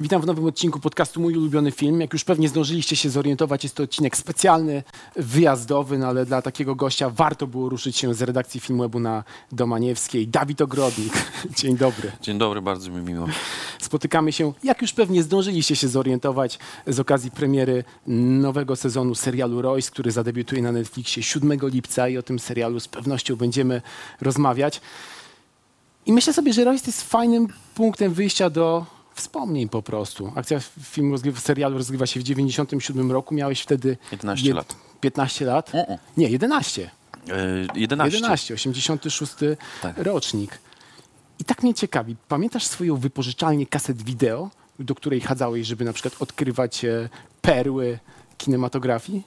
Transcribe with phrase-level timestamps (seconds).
[0.00, 2.00] Witam w nowym odcinku podcastu Mój ulubiony film.
[2.00, 4.82] Jak już pewnie zdążyliście się zorientować, jest to odcinek specjalny,
[5.16, 10.28] wyjazdowy, no ale dla takiego gościa warto było ruszyć się z redakcji Filmwebu na Domaniewskiej.
[10.28, 11.12] Dawid Ogrodnik,
[11.58, 12.12] dzień dobry.
[12.22, 13.26] Dzień dobry, bardzo mi miło.
[13.80, 19.90] Spotykamy się, jak już pewnie zdążyliście się zorientować, z okazji premiery nowego sezonu serialu Royce,
[19.90, 23.82] który zadebiutuje na Netflixie 7 lipca i o tym serialu z pewnością będziemy
[24.20, 24.80] rozmawiać.
[26.06, 30.32] I myślę sobie, że Royce jest fajnym punktem wyjścia do wspomnień po prostu.
[30.36, 33.34] Akcja filmu, rozgrywa, serialu rozgrywa się w 97 roku.
[33.34, 34.76] Miałeś wtedy 11 jed- lat.
[35.00, 35.72] 15 lat?
[36.16, 36.90] Nie, 11.
[37.28, 38.16] E, 11.
[38.16, 39.32] 11, 86
[39.82, 39.98] Tak.
[39.98, 40.58] rocznik.
[41.38, 46.22] I tak mnie ciekawi, pamiętasz swoją wypożyczalnię kaset wideo, do której chadzałeś, żeby na przykład
[46.22, 47.08] odkrywać e,
[47.42, 47.98] perły
[48.38, 49.22] kinematografii?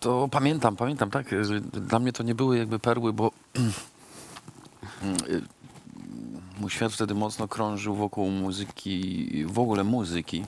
[0.00, 1.26] To pamiętam, pamiętam, tak.
[1.72, 3.30] Dla mnie to nie były jakby perły, bo
[5.28, 5.42] y,
[6.60, 10.44] mój świat wtedy mocno krążył wokół muzyki, w ogóle muzyki,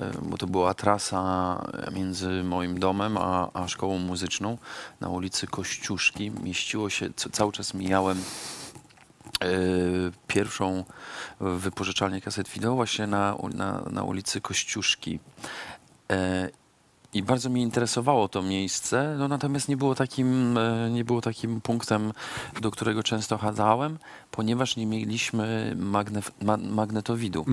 [0.00, 4.58] e, bo to była trasa między moim domem a, a szkołą muzyczną
[5.00, 6.30] na ulicy Kościuszki.
[6.30, 9.48] Mieściło się, cały czas mijałem e,
[10.26, 10.84] pierwszą
[11.40, 15.18] wypożyczalnię kaset wideo właśnie na, na, na ulicy Kościuszki.
[17.14, 21.20] E, I bardzo mnie interesowało to miejsce, no natomiast nie było takim, e, nie było
[21.20, 22.12] takim punktem,
[22.60, 23.98] do którego często chadzałem,
[24.30, 27.44] ponieważ nie mieliśmy magne, ma, magnetowidu.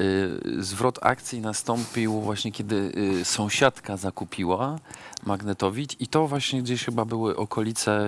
[0.00, 4.78] Y, Zwrot akcji nastąpił właśnie, kiedy y, sąsiadka zakupiła
[5.26, 8.06] magnetowid i to właśnie gdzieś chyba były okolice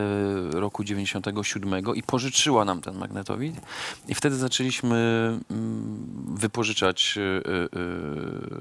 [0.53, 3.55] roku 97 i pożyczyła nam ten magnetowid
[4.09, 4.97] i wtedy zaczęliśmy
[5.51, 7.19] mm, wypożyczać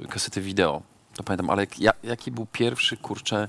[0.10, 0.95] kasety wideo.
[1.16, 3.48] To pamiętam, ale jak, ja, jaki był pierwszy, kurczę,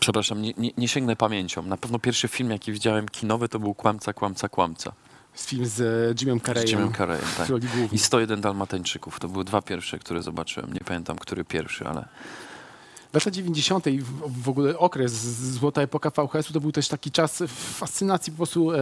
[0.00, 1.62] przepraszam, nie, nie, nie sięgnę pamięcią.
[1.62, 4.92] Na pewno pierwszy film, jaki widziałem kinowy, to był Kłamca, Kłamca, Kłamca.
[5.34, 6.68] Z film z e, Jimem Z Carreyem.
[6.68, 7.48] Jimem Carreyem, tak.
[7.92, 9.20] I 101 Dalmatyńczyków.
[9.20, 10.72] To były dwa pierwsze, które zobaczyłem.
[10.72, 12.08] Nie pamiętam, który pierwszy, ale
[13.14, 13.86] Lata 90.
[13.86, 18.36] i w, ogóle okres, z- złota epoka VHS-u to był też taki czas fascynacji po
[18.36, 18.78] prostu e,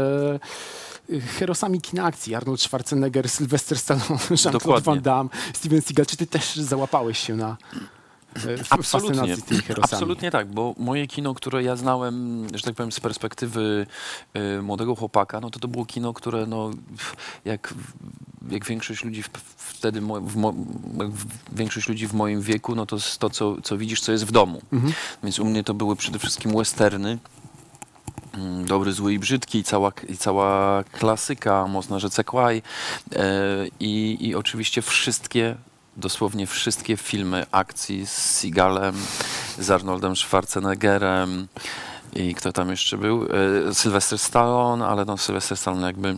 [1.39, 2.35] herosami kina akcji.
[2.35, 4.81] Arnold Schwarzenegger, Sylvester Stallone, Jean-Claude.
[4.81, 6.07] Van Damme, Steven Seagal.
[6.07, 7.57] Czy ty też załapałeś się na
[8.37, 8.41] e,
[8.71, 9.37] absolutnie,
[9.83, 13.87] absolutnie tak, bo moje kino, które ja znałem, że tak powiem, z perspektywy
[14.37, 16.71] y, młodego chłopaka, no to to było kino, które no,
[17.45, 17.75] jak,
[18.51, 20.35] jak większość ludzi w, wtedy, mo, w,
[21.11, 24.25] w, większość ludzi w moim wieku, no to jest to, co, co widzisz, co jest
[24.25, 24.63] w domu.
[24.73, 24.93] Mhm.
[25.23, 27.19] Więc u mnie to były przede wszystkim westerny.
[28.37, 32.63] Mm, Dobry, zły i brzydki, i cała, i cała klasyka, Mocna rzece Kłaj
[33.13, 33.23] e,
[33.81, 35.57] i, i oczywiście wszystkie,
[35.97, 38.95] dosłownie wszystkie filmy akcji z Seagalem,
[39.59, 41.49] z Arnoldem Schwarzeneggerem
[42.15, 43.27] i kto tam jeszcze był?
[43.69, 46.09] E, Sylvester Stallone, ale no Sylvester Stallone jakby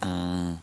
[0.00, 0.58] mm,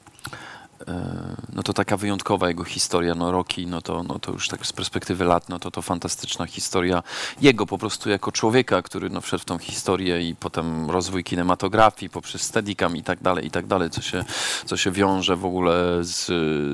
[1.54, 4.74] no to taka wyjątkowa jego historia, no Rocky, no to, no to już tak z
[4.74, 7.04] perspektywy lat, no to to fantastyczna historia
[7.42, 12.10] jego po prostu jako człowieka, który no wszedł w tą historię i potem rozwój kinematografii
[12.10, 14.26] poprzez Steadicam i tak dalej, i tak dalej, co się,
[14.66, 16.26] co się wiąże w ogóle z,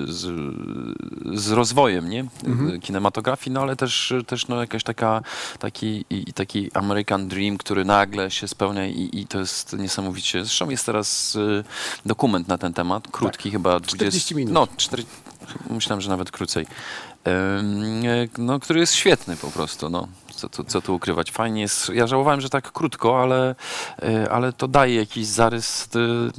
[0.09, 0.25] z,
[1.39, 2.25] z rozwojem, nie?
[2.81, 5.21] Kinematografii, no ale też, też no jakaś taka,
[5.59, 10.45] taki, i, taki American Dream, który nagle się spełnia i, i to jest niesamowicie.
[10.45, 11.63] Zresztą jest teraz y,
[12.05, 14.53] dokument na ten temat, krótki chyba 40 minut.
[14.53, 15.03] No, 4,
[15.69, 16.65] myślałem, że nawet krócej.
[17.27, 17.63] E,
[18.37, 20.07] No, który jest świetny po prostu, no.
[20.35, 21.31] Co tu, co tu ukrywać?
[21.31, 21.89] Fajnie jest.
[21.89, 23.55] Ja żałowałem, że tak krótko, ale,
[24.01, 26.31] e, ale to daje jakiś zarys, y,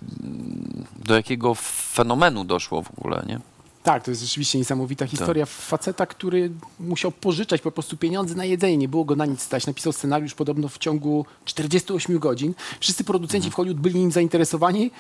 [1.07, 1.55] do jakiego
[1.95, 3.41] fenomenu doszło w ogóle, nie?
[3.83, 8.77] Tak, to jest rzeczywiście niesamowita historia faceta, który musiał pożyczać po prostu pieniądze na jedzenie.
[8.77, 9.67] Nie było go na nic stać.
[9.67, 12.55] Napisał scenariusz podobno w ciągu 48 godzin.
[12.81, 14.91] Wszyscy producenci w Hollywood byli nim zainteresowani,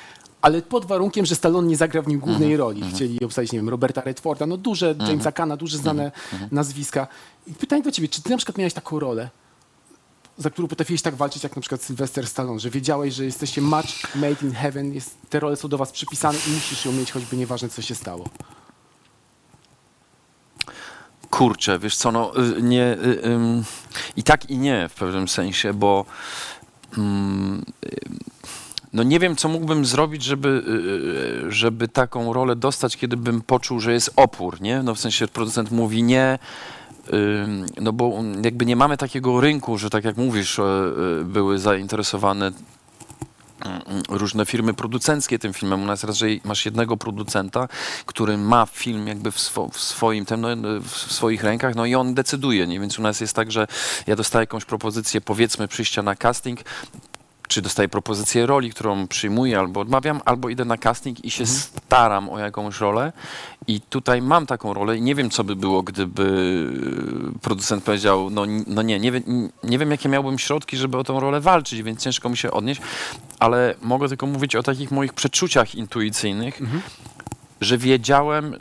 [0.42, 2.82] ale pod warunkiem, że Stallone nie zagra w nim głównej roli.
[2.94, 6.12] Chcieli obsadzić, nie wiem, Roberta Redforda, no duże, Jamesa Kana, duże znane
[6.52, 7.06] nazwiska.
[7.46, 9.30] I pytanie do ciebie, czy ty na przykład miałeś taką rolę,
[10.38, 14.14] za którą potrafiłeś tak walczyć, jak na przykład Sylvester Stallone, że wiedziałeś, że jesteście match
[14.14, 17.36] made in heaven, jest, te role są do was przypisane i musisz ją mieć, choćby
[17.36, 18.28] nieważne, co się stało.
[21.30, 23.64] Kurczę, wiesz co, no y, nie, y, ym,
[24.16, 26.04] i tak i nie w pewnym sensie, bo
[26.98, 27.98] mm, y,
[28.92, 33.40] no nie wiem, co mógłbym zrobić, żeby, y, y, żeby taką rolę dostać, kiedy bym
[33.40, 34.82] poczuł, że jest opór, nie?
[34.82, 36.38] No w sensie producent mówi nie,
[37.80, 40.62] no bo jakby nie mamy takiego rynku, że tak jak mówisz, y,
[41.20, 45.82] y, były zainteresowane mm, różne firmy producenckie tym filmem.
[45.82, 47.68] U nas raczej masz jednego producenta,
[48.06, 50.48] który ma film jakby w, swo, w swoim tem, no,
[50.80, 52.80] w swoich rękach, no i on decyduje, nie?
[52.80, 53.66] Więc u nas jest tak, że
[54.06, 56.60] ja dostaję jakąś propozycję, powiedzmy, przyjścia na casting,
[57.48, 62.28] czy dostaję propozycję roli, którą przyjmuję albo odmawiam, albo idę na casting i się staram
[62.30, 63.12] o jakąś rolę.
[63.66, 66.26] I tutaj mam taką rolę i nie wiem, co by było, gdyby
[67.42, 71.20] producent powiedział, no, no nie, nie, wiem- nie wiem, jakie miałbym środki, żeby o tą
[71.20, 72.80] rolę walczyć, więc ciężko mi się odnieść,
[73.38, 76.60] ale mogę tylko mówić o takich moich przeczuciach intuicyjnych,
[77.60, 78.56] że wiedziałem,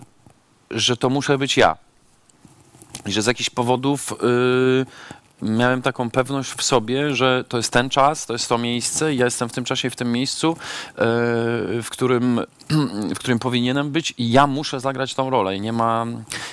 [0.71, 1.75] że to muszę być ja.
[3.05, 4.85] I że z jakichś powodów y,
[5.41, 9.17] miałem taką pewność w sobie, że to jest ten czas, to jest to miejsce, i
[9.17, 10.55] ja jestem w tym czasie, i w tym miejscu, y,
[11.83, 12.41] w, którym,
[13.15, 15.55] w którym powinienem być i ja muszę zagrać tą rolę.
[15.55, 16.05] I nie, ma,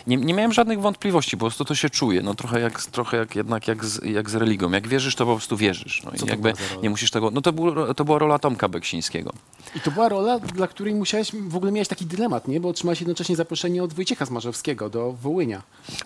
[0.06, 2.22] nie, nie miałem żadnych wątpliwości, po prostu to się czuje.
[2.22, 4.70] No, trochę jak, trochę jak, jednak jak z, jak z religią.
[4.70, 6.02] Jak wierzysz, to po prostu wierzysz.
[6.04, 6.82] No, Co i to jakby była za rola?
[6.82, 7.31] nie musisz tego...
[7.31, 9.32] No to, był, to była rola Tomka Beksińskiego.
[9.76, 12.60] I to była rola, dla której musiałeś, w ogóle miałeś taki dylemat, nie?
[12.60, 15.62] Bo otrzymałeś jednocześnie zaproszenie od Wojciecha Zmarzowskiego do Wołynia.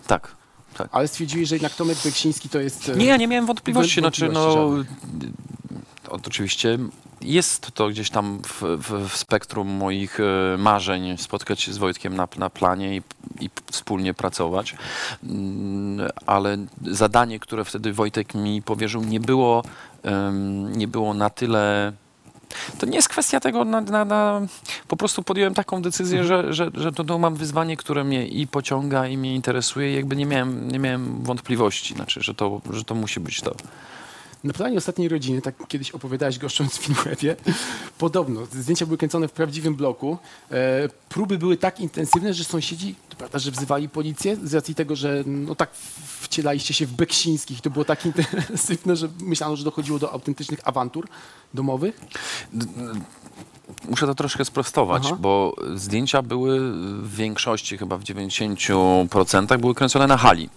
[0.07, 0.35] Tak,
[0.77, 0.89] tak.
[0.91, 2.89] Ale stwierdziłeś, że jednak Tomek Beksiński to jest...
[2.89, 3.99] e, Nie, ja nie miałem wątpliwości.
[3.99, 4.57] Znaczy, Wątpliwości
[5.13, 5.29] no,
[6.03, 6.77] to oczywiście
[7.21, 12.15] jest to gdzieś tam w, w, w spektrum moich e, marzeń spotkać się z Wojtkiem
[12.15, 13.01] na, na planie i,
[13.39, 14.75] i wspólnie pracować.
[15.23, 16.57] Mm, Ale
[16.87, 19.63] zadanie, które wtedy Wojtek mi powierzył, nie było,
[20.75, 21.93] nie było na tyle.
[22.79, 24.41] To nie jest kwestia tego, na, na, na,
[24.87, 28.47] po prostu podjąłem taką decyzję, że, że, że to, to mam wyzwanie, które mnie i
[28.47, 32.83] pociąga, i mnie interesuje, i jakby nie miałem, nie miałem wątpliwości, znaczy, że, to, że
[32.83, 33.55] to musi być to.
[34.43, 37.35] Na planie ostatniej rodziny, tak kiedyś opowiadałeś goszcząc w Filmwebie,
[37.97, 40.17] podobno zdjęcia były kręcone w prawdziwym bloku.
[40.51, 44.95] E, próby były tak intensywne, że sąsiedzi, to prawda, że wzywali policję z racji tego,
[44.95, 45.69] że no tak
[46.19, 47.61] wcielaliście się w Beksińskich.
[47.61, 51.07] To było tak intensywne, że myślano, że dochodziło do autentycznych awantur
[51.53, 52.01] domowych.
[53.89, 55.17] Muszę to troszkę sprostować, Aha.
[55.19, 56.59] bo zdjęcia były
[57.03, 60.49] w większości, chyba w 90% były kręcone na hali.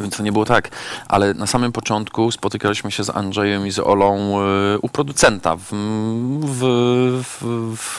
[0.00, 0.70] Więc to nie było tak.
[1.08, 5.62] Ale na samym początku spotykaliśmy się z Andrzejem i z Olą e, u producenta w,
[6.42, 6.60] w,
[7.24, 7.44] w,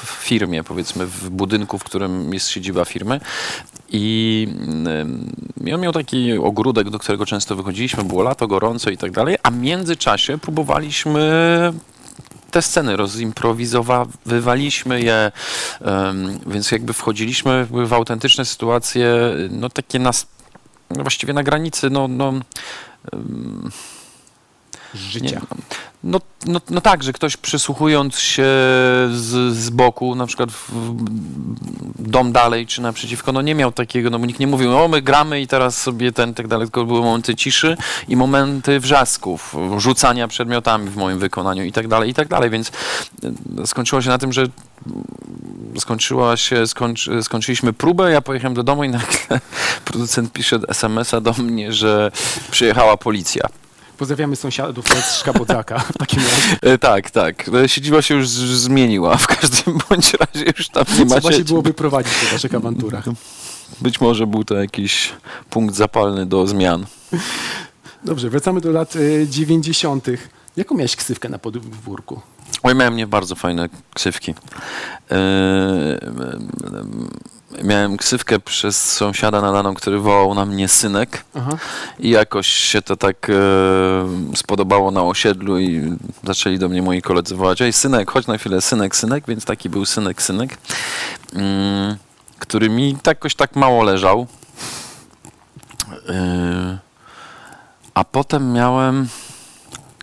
[0.05, 3.19] w firmie, powiedzmy, w budynku, w którym jest siedziba firmy.
[3.89, 5.35] I mm,
[5.73, 9.51] on miał taki ogródek, do którego często wychodziliśmy, było lato, gorąco i tak dalej, a
[9.51, 11.21] w międzyczasie próbowaliśmy
[12.51, 15.31] te sceny rozimprowizowywaliśmy je,
[16.47, 19.09] więc jakby wchodziliśmy w autentyczne sytuacje,
[19.49, 20.27] no takie nas,
[20.89, 22.33] właściwie na granicy, no, no,
[24.97, 25.41] Życia.
[26.03, 28.43] no, no, no tak, że ktoś przysłuchując się
[29.11, 30.93] z, z boku, na przykład w
[31.99, 35.01] dom dalej czy naprzeciwko, no nie miał takiego, no bo nikt nie mówił, o my
[35.01, 37.77] gramy i teraz sobie ten, tak dalej, tylko były momenty ciszy
[38.07, 42.71] i momenty wrzasków, rzucania przedmiotami w moim wykonaniu i tak dalej, i tak dalej, więc
[43.59, 44.47] e, skończyło się na tym, że
[45.79, 49.39] skończyła się, skończy, skończyliśmy próbę, ja pojechałem do domu i nagle
[49.85, 52.11] producent pisze SMS-a do mnie, że
[52.51, 53.47] przyjechała policja.
[53.97, 56.73] Pozdrawiamy sąsiadów z Szkabodzaka w takim razie.
[56.73, 57.49] E, tak, tak.
[57.63, 59.17] E, Siedziba się już zmieniła.
[59.17, 61.43] W każdym bądź razie już tam nie ma Trzeba się sieci.
[61.49, 63.05] było wyprowadzić po waszych awanturach.
[63.81, 65.13] Być może był to jakiś
[65.49, 66.85] punkt zapalny do zmian.
[68.03, 70.05] Dobrze, wracamy do lat y, 90.
[70.57, 72.21] Jaką miałeś ksywkę na podwórku?
[72.63, 74.33] Oj, miałem nie bardzo fajne ksywki.
[75.11, 75.15] E,
[77.63, 81.23] miałem ksywkę przez sąsiada nadaną, który wołał na mnie synek.
[81.35, 81.51] Aha.
[81.99, 83.33] I jakoś się to tak e,
[84.35, 88.61] spodobało na osiedlu i zaczęli do mnie moi koledzy wołać, ej synek, chodź na chwilę,
[88.61, 90.57] synek, synek, więc taki był synek, synek,
[91.33, 91.97] mm,
[92.39, 94.27] który mi tak jakoś tak mało leżał.
[96.09, 96.77] E,
[97.93, 99.07] a potem miałem,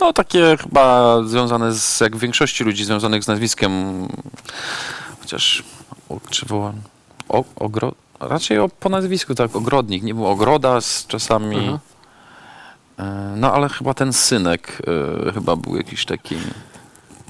[0.00, 3.72] no takie chyba związane z, jak w większości ludzi związanych z nazwiskiem,
[5.20, 5.62] chociaż,
[6.08, 6.74] o, czy wołam,
[7.28, 11.78] o, ogro, raczej o, po nazwisku, tak, ogrodnik, nie był ogroda z czasami, Aha.
[12.98, 14.82] E, No ale chyba ten synek
[15.28, 16.36] e, chyba był jakiś taki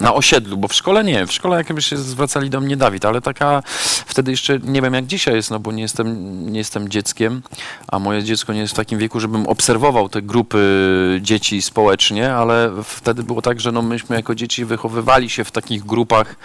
[0.00, 3.20] na osiedlu, bo w szkole nie, w szkole jakby się zwracali do mnie Dawid, ale
[3.20, 3.62] taka
[4.06, 7.42] wtedy jeszcze nie wiem jak dzisiaj jest, no bo nie jestem, nie jestem dzieckiem,
[7.88, 12.70] a moje dziecko nie jest w takim wieku, żebym obserwował te grupy dzieci społecznie, ale
[12.84, 16.36] wtedy było tak, że no myśmy jako dzieci wychowywali się w takich grupach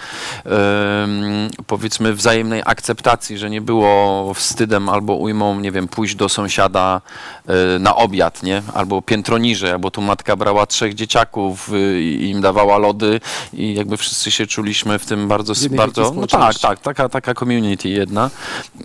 [0.46, 7.02] em, powiedzmy wzajemnej akceptacji, że nie było wstydem albo ujmą, nie wiem, pójść do sąsiada
[7.48, 8.62] e, na obiad, nie?
[8.74, 13.20] Albo piętro niżej, albo tu matka brała trzech dzieciaków y, i im dawała lody
[13.54, 17.90] i jakby wszyscy się czuliśmy w tym bardzo, bardzo, no tak, tak, taka, taka community
[17.90, 18.30] jedna,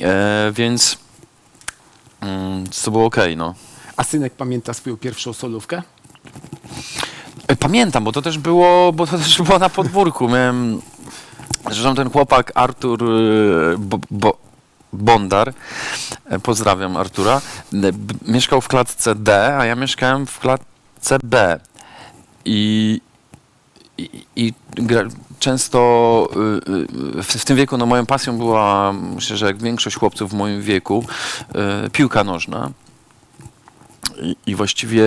[0.00, 0.98] e, więc
[2.20, 3.54] mm, to było okej, no.
[3.96, 5.82] A synek pamięta swoją pierwszą solówkę?
[7.48, 10.28] E, Pamiętam, bo to też było, bo to też było na podwórku.
[10.28, 10.82] Miałem,
[11.70, 13.06] zresztą ten chłopak Artur e,
[13.78, 14.36] bo, bo,
[14.92, 15.54] Bondar,
[16.26, 17.40] e, pozdrawiam Artura,
[18.26, 21.60] mieszkał w klatce D, a ja mieszkałem w klatce B.
[22.44, 23.00] I
[23.98, 25.02] i, i gra,
[25.38, 26.28] często
[26.68, 30.30] y, y, w, w tym wieku no, moją pasją była, myślę, że jak większość chłopców
[30.30, 31.04] w moim wieku,
[31.86, 32.70] y, piłka nożna.
[34.22, 35.04] I, I właściwie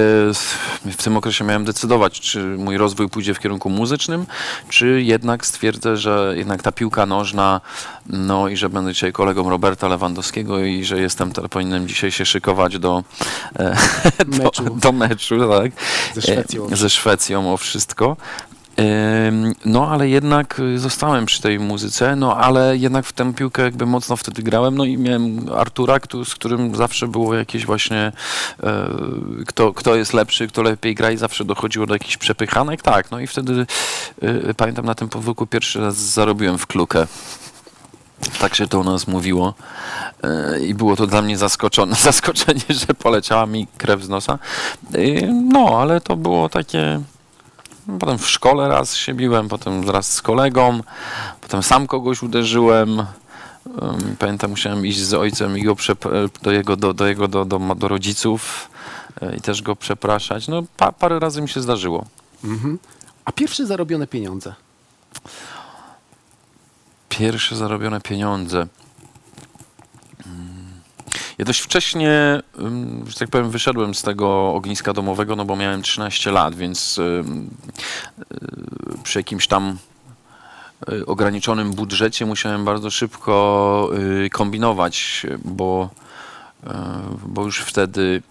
[0.86, 4.26] w tym okresie miałem decydować, czy mój rozwój pójdzie w kierunku muzycznym,
[4.70, 7.62] czy jednak stwierdzę, że jednak ta piłka nożna,
[8.06, 12.80] no i że będę dzisiaj kolegą Roberta Lewandowskiego i że jestem, powinienem dzisiaj się szykować
[12.80, 13.04] do
[13.60, 13.76] e,
[14.28, 14.64] Meczu.
[14.64, 15.72] do, do meczu, tak.
[16.16, 16.70] Ze Szwecją.
[16.72, 18.18] E, Ze Szwecją o wszystko.
[19.66, 23.86] No, ale jednak y, zostałem przy tej muzyce, no ale jednak w tę piłkę jakby
[23.86, 28.12] mocno wtedy grałem, no i miałem Artura, z którym zawsze było jakieś właśnie,
[28.64, 28.90] e,
[29.48, 33.20] kto, kto jest lepszy, kto lepiej gra i zawsze dochodziło do jakichś przepychanek, tak, no
[33.20, 33.66] i wtedy
[34.24, 37.08] y, pamiętam na tym podwórku pierwszy raz zarobiłem w klukę.
[38.40, 39.54] Tak się to u nas mówiło.
[40.24, 44.40] E, I było to dla mnie zaskoczone, zaskoczenie, że poleciała mi krew z nosa.
[45.52, 47.02] No, ale to było takie.
[48.00, 50.80] Potem w szkole raz się biłem, potem raz z kolegą,
[51.42, 53.00] potem sam kogoś uderzyłem.
[53.00, 57.46] Em, Pamiętam, musiałem iść z ojcem i go przep- do jego, do, do, jego do,
[57.46, 58.70] do, do rodziców
[59.22, 60.48] e, i też go przepraszać.
[60.48, 62.06] No, pa, parę razy mi się zdarzyło.
[62.44, 62.80] Mhm.
[63.26, 64.54] A pierwsze zarobione pieniądze?
[67.10, 68.68] Pierwsze zarobione pieniądze.
[71.38, 72.42] Ja dość wcześnie,
[73.08, 77.24] że tak powiem, wyszedłem z tego ogniska domowego, no bo miałem 13 lat, więc y,
[79.04, 79.78] przy jakimś tam
[80.92, 83.90] y, ograniczonym budżecie musiałem bardzo szybko
[84.26, 85.90] y, kombinować, bo,
[87.28, 88.22] bo już wtedy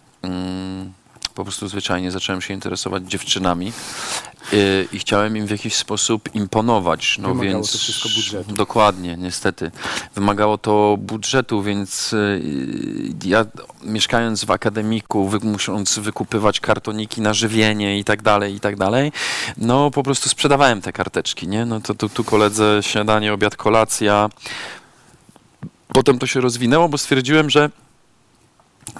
[1.36, 3.72] po prostu zwyczajnie zacząłem się interesować dziewczynami
[4.52, 7.18] y, i chciałem im w jakiś sposób imponować.
[7.18, 8.52] No Wymagało więc to wszystko budżetu.
[8.52, 9.70] Dokładnie, niestety.
[10.14, 12.42] Wymagało to budżetu, więc y,
[13.24, 13.44] ja
[13.82, 19.12] mieszkając w akademiku, wy, musząc wykupywać kartoniki na żywienie i tak dalej, i tak dalej,
[19.56, 21.64] no po prostu sprzedawałem te karteczki, nie?
[21.64, 24.28] No to tu, tu koledze śniadanie, obiad, kolacja.
[25.88, 27.70] Potem to się rozwinęło, bo stwierdziłem, że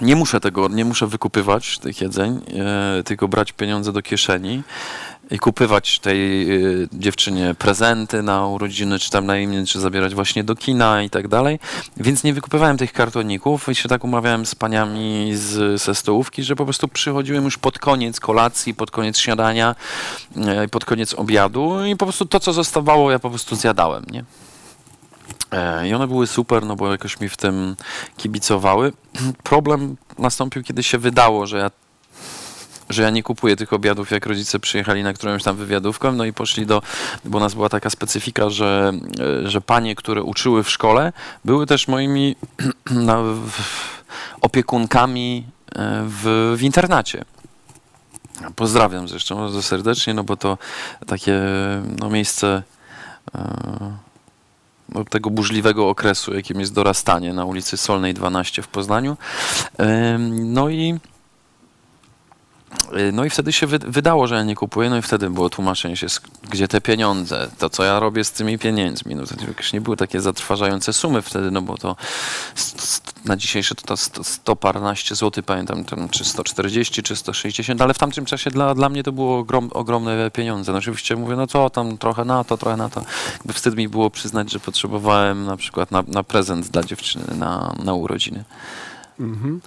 [0.01, 2.41] nie muszę tego, nie muszę wykupywać tych jedzeń,
[2.99, 4.63] e, tylko brać pieniądze do kieszeni
[5.31, 6.59] i kupywać tej e,
[6.93, 11.27] dziewczynie prezenty na urodziny, czy tam na imię, czy zabierać właśnie do kina i tak
[11.27, 11.59] dalej.
[11.97, 16.55] Więc nie wykupywałem tych kartoników i się tak umawiałem z paniami z, ze stołówki, że
[16.55, 19.75] po prostu przychodziłem już pod koniec kolacji, pod koniec śniadania,
[20.35, 24.23] e, pod koniec obiadu i po prostu to, co zostawało, ja po prostu zjadałem, nie?
[25.51, 27.75] E, I one były super, no bo jakoś mi w tym
[28.17, 28.93] kibicowały.
[29.43, 31.71] Problem nastąpił, kiedy się wydało, że ja,
[32.89, 36.33] że ja nie kupuję tych obiadów, jak rodzice przyjechali na którąś tam wywiadówkę, no i
[36.33, 36.81] poszli do,
[37.25, 38.93] bo nas była taka specyfika, że,
[39.45, 41.13] e, że panie, które uczyły w szkole,
[41.45, 42.35] były też moimi
[44.41, 47.25] opiekunkami e, w, w internacie.
[48.55, 50.57] Pozdrawiam zresztą bardzo serdecznie, no bo to
[51.07, 51.41] takie
[51.99, 52.63] no, miejsce
[53.33, 54.06] no,
[55.09, 59.17] tego burzliwego okresu, jakim jest dorastanie na ulicy Solnej 12 w Poznaniu.
[60.29, 60.99] No i
[63.13, 65.97] no i wtedy się wy, wydało, że ja nie kupuję, no i wtedy było tłumaczenie
[65.97, 66.07] się,
[66.49, 69.15] gdzie te pieniądze, to co ja robię z tymi pieniędzmi.
[69.15, 71.95] No to już nie były takie zatrważające sumy wtedy, no bo to
[73.25, 77.97] na dzisiejsze to, to sto- 100 parnaście pamiętam, tam, czy 140, czy 160, ale w
[77.97, 80.71] tamtym czasie dla, dla mnie to było ogrom, ogromne pieniądze.
[80.71, 83.03] No oczywiście mówię, no co tam, trochę na to, trochę na to.
[83.33, 87.75] Jakby wstyd mi było przyznać, że potrzebowałem na przykład na, na prezent dla dziewczyny na,
[87.83, 88.43] na urodziny.
[89.19, 89.61] Mhm.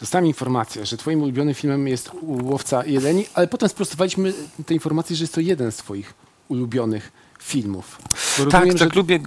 [0.00, 4.32] Dostałem informację, że twoim ulubionym filmem jest Łowca Jeleni, ale potem sprostowaliśmy
[4.66, 6.14] tę informację, że jest to jeden z twoich
[6.48, 7.98] ulubionych filmów.
[8.38, 9.20] Bo Tak, rozumiem, tak że lubię,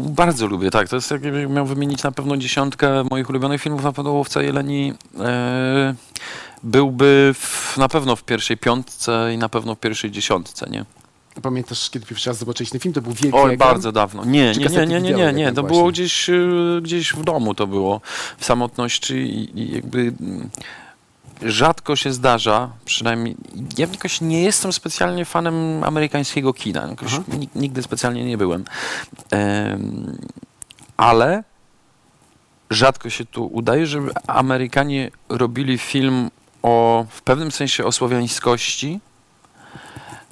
[0.00, 0.88] bardzo lubię, tak.
[0.88, 4.92] To jest, jakbym miał wymienić na pewno dziesiątkę moich ulubionych filmów, na pewno Łowca Jeleni
[5.18, 5.94] e,
[6.62, 10.84] byłby w, na pewno w pierwszej piątce i na pewno w pierwszej dziesiątce, nie?
[11.42, 13.68] Pamiętasz, kiedy pierwszy raz zobaczyłeś ten film, to był wielki Oj, ekran?
[13.68, 14.24] bardzo dawno.
[14.24, 15.42] Nie, nie, nie, nie, nie, nie, nie.
[15.42, 18.00] jednak To było gdzieś, y, gdzieś w domu to było,
[18.38, 20.50] w samotności i, i jakby mm,
[21.42, 23.36] rzadko się zdarza, przynajmniej
[23.78, 26.88] ja jakoś nie jestem specjalnie fanem amerykańskiego kina,
[27.54, 28.64] nigdy specjalnie nie byłem.
[29.30, 30.18] Em,
[30.96, 31.44] ale
[32.70, 36.30] rzadko się tu udaje, żeby Amerykanie robili film
[36.62, 39.00] o, w pewnym sensie o słowiańskości,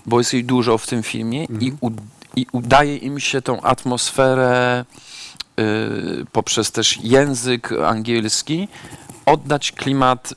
[0.07, 1.91] bo jest jej dużo w tym filmie i, u,
[2.37, 4.85] i udaje im się tą atmosferę
[5.61, 5.65] y,
[6.33, 8.69] poprzez też język angielski
[9.27, 10.35] oddać klimat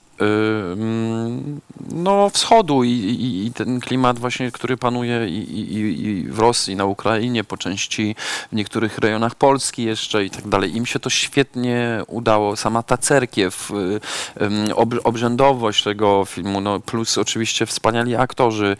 [1.91, 6.85] no, wschodu i, i, i ten klimat właśnie, który panuje i, i, w Rosji, na
[6.85, 8.15] Ukrainie, po części
[8.51, 10.75] w niektórych rejonach Polski jeszcze i tak dalej.
[10.75, 12.55] Im się to świetnie udało.
[12.55, 18.77] Sama ta cerkiew, y, ob, obrzędowość tego filmu, no, plus oczywiście wspaniali aktorzy,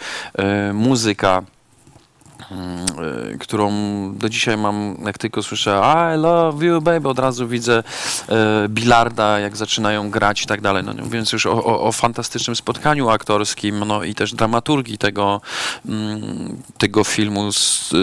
[0.69, 1.43] y, muzyka.
[2.51, 3.72] Y, którą
[4.18, 5.82] do dzisiaj mam, jak tylko słyszę
[6.16, 7.84] I love you baby, od razu widzę
[8.30, 10.84] e, bilarda, jak zaczynają grać i tak dalej.
[10.84, 15.42] No, mówiąc już o, o, o fantastycznym spotkaniu aktorskim, no i też dramaturgii tego,
[15.86, 17.94] mm, tego filmu, y,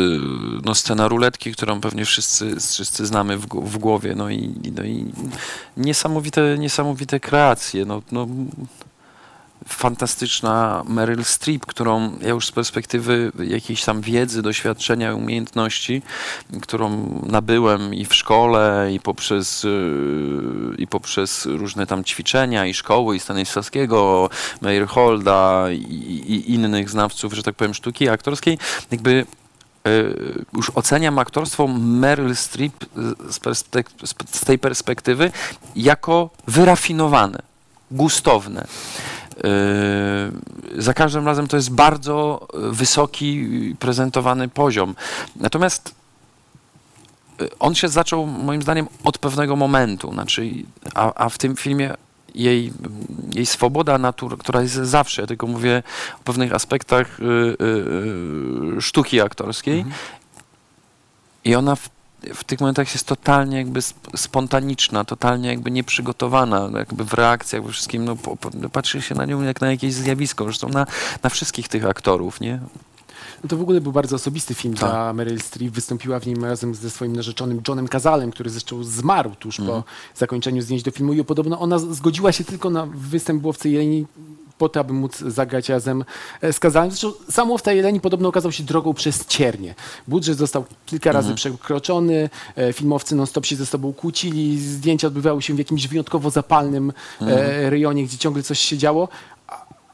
[0.65, 5.13] no, scena ruletki, którą pewnie wszyscy, wszyscy znamy w, w głowie, no i, no i
[5.77, 8.27] niesamowite, niesamowite kreacje, no, no
[9.69, 16.03] fantastyczna Meryl Streep, którą ja już z perspektywy jakiejś tam wiedzy, doświadczenia, umiejętności,
[16.63, 23.17] którą nabyłem i w szkole, i poprzez, yy, i poprzez różne tam ćwiczenia, i szkoły,
[23.17, 24.31] i Stanisławskiego,
[24.61, 28.59] Meyerholda i, i innych znawców, że tak powiem, sztuki aktorskiej,
[28.91, 29.27] jakby
[29.85, 32.85] yy, już oceniam aktorstwo Meryl Streep
[33.29, 33.65] z,
[34.31, 35.31] z tej perspektywy
[35.77, 37.39] jako wyrafinowane,
[37.91, 38.67] gustowne.
[39.37, 43.47] Yy, za każdym razem to jest bardzo wysoki
[43.79, 44.95] prezentowany poziom.
[45.37, 45.95] Natomiast
[47.41, 50.51] yy, on się zaczął moim zdaniem od pewnego momentu, znaczy,
[50.95, 51.95] a, a w tym filmie
[52.35, 52.73] jej,
[53.35, 55.83] jej swoboda natury, która jest zawsze, ja tylko mówię
[56.21, 57.57] o pewnych aspektach yy,
[58.75, 59.85] yy, sztuki aktorskiej.
[61.45, 61.89] I ona w,
[62.35, 67.73] w tych momentach jest totalnie jakby sp- spontaniczna, totalnie jakby nieprzygotowana, jakby w reakcjach, we
[67.73, 68.17] wszystkim, no,
[68.73, 70.87] patrzy się na nią jak na jakieś zjawisko, zresztą na,
[71.23, 72.61] na wszystkich tych aktorów, nie?
[73.45, 74.91] No to w ogóle był bardzo osobisty film Tak.
[74.91, 75.73] dla Meryl Streep.
[75.73, 79.83] Wystąpiła w nim razem ze swoim narzeczonym Johnem Cazalem, który zresztą zmarł tuż Mhm.
[79.83, 83.71] po zakończeniu zdjęć do filmu i podobno ona zgodziła się tylko na występ w Łowcy
[83.71, 84.07] Jeleni
[84.59, 86.05] po to, aby móc zagrać razem
[86.41, 86.91] e, z Kazalem.
[86.91, 89.75] Zresztą sam Łowca Jeleni podobno okazał się drogą przez ciernie.
[90.09, 91.37] Budżet został kilka razy Mhm.
[91.37, 96.93] przekroczony, e, filmowcy non-stop się ze sobą kłócili, zdjęcia odbywały się w jakimś wyjątkowo zapalnym
[97.21, 97.41] Mhm.
[97.41, 99.09] e, rejonie, gdzie ciągle coś się działo.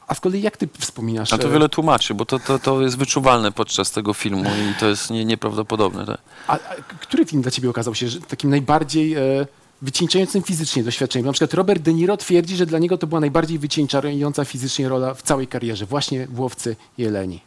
[0.07, 1.33] A, z kolei jak ty wspominasz?
[1.33, 4.87] A to wiele tłumaczy, bo to, to, to jest wyczuwalne podczas tego filmu i to
[4.87, 6.05] jest nie, nieprawdopodobne.
[6.05, 6.17] Tak?
[6.47, 6.57] A, a
[6.99, 9.47] który film dla ciebie okazał się że takim najbardziej e,
[9.81, 11.25] wycieńczającym fizycznie doświadczeniem?
[11.25, 15.13] Na przykład Robert De Niro twierdzi, że dla niego to była najbardziej wycieńczająca fizycznie rola
[15.13, 17.41] w całej karierze, właśnie w Łowcy Jeleni.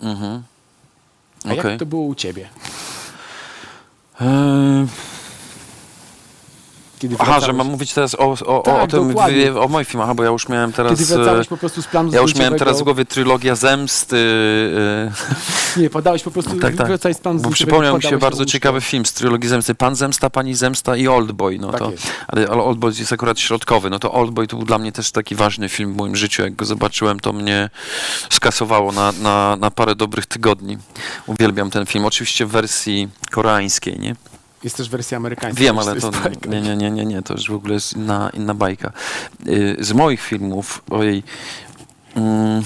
[0.00, 0.42] Mhm.
[1.44, 1.70] A Okej.
[1.70, 2.48] jak to było u ciebie?
[4.20, 4.86] Eee,
[7.02, 9.54] Kiedy Aha, że mam mówić teraz o, o, Tak, o tym, dokładnie.
[9.60, 10.92] o moim filmie, aha, bo ja już miałem teraz...
[10.92, 14.16] Kiedy wracałeś po prostu z planu Ja już miałem teraz w głowie trylogia zemsty.
[15.76, 16.86] e, Nie, podałeś po prostu, Tak, tak.
[16.86, 19.74] wracałeś z planu Bo przypomniał mi się bardzo ciekawy film z trylogii Zemsty.
[19.74, 21.58] Pan Zemsta, Pani Zemsta i Oldboy.
[21.58, 22.06] No Tak to, jest.
[22.28, 23.90] ale Oldboy jest akurat środkowy.
[23.90, 26.42] No to Oldboy to był dla mnie też taki ważny film w moim życiu.
[26.42, 27.70] Jak go zobaczyłem, to mnie
[28.30, 30.78] skasowało na, na, na parę dobrych tygodni.
[31.26, 32.04] Uwielbiam ten film.
[32.04, 34.16] Oczywiście w wersji koreańskiej, nie?
[34.64, 35.60] Jest też wersja amerykańska.
[35.60, 36.50] Wiem, ale to bajka.
[36.50, 38.92] nie, nie, nie, nie, nie, to już w ogóle jest inna, inna bajka.
[39.46, 41.22] Y, Z moich filmów, ojej,
[42.14, 42.62] mm,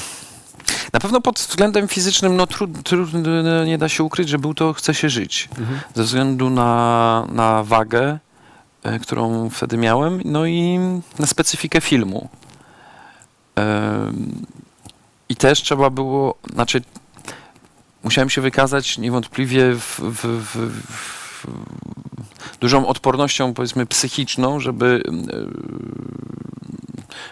[0.92, 3.10] na pewno pod względem fizycznym, no trud, trud,
[3.66, 5.48] nie da się ukryć, że był to Chce się żyć.
[5.58, 5.80] Mhm.
[5.94, 8.18] Ze względu na, na wagę,
[8.82, 10.78] e, którą wtedy miałem, no i
[11.18, 12.28] na specyfikę filmu.
[15.28, 16.82] I też trzeba było, znaczy
[18.04, 21.25] musiałem się wykazać niewątpliwie w, w, w
[22.60, 25.46] dużą odpornością, powiedzmy, psychiczną, żeby, e,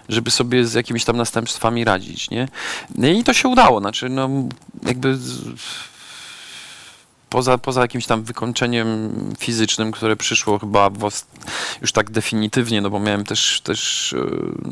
[0.08, 2.48] żeby sobie z jakimiś tam następstwami radzić, nie?
[2.94, 4.28] No I to się udało, znaczy, no,
[4.86, 5.40] jakby z,
[7.34, 10.90] poza, poza jakimś tam wykończeniem fizycznym, które przyszło chyba
[11.80, 14.12] już tak definitywnie, no bo miałem też, też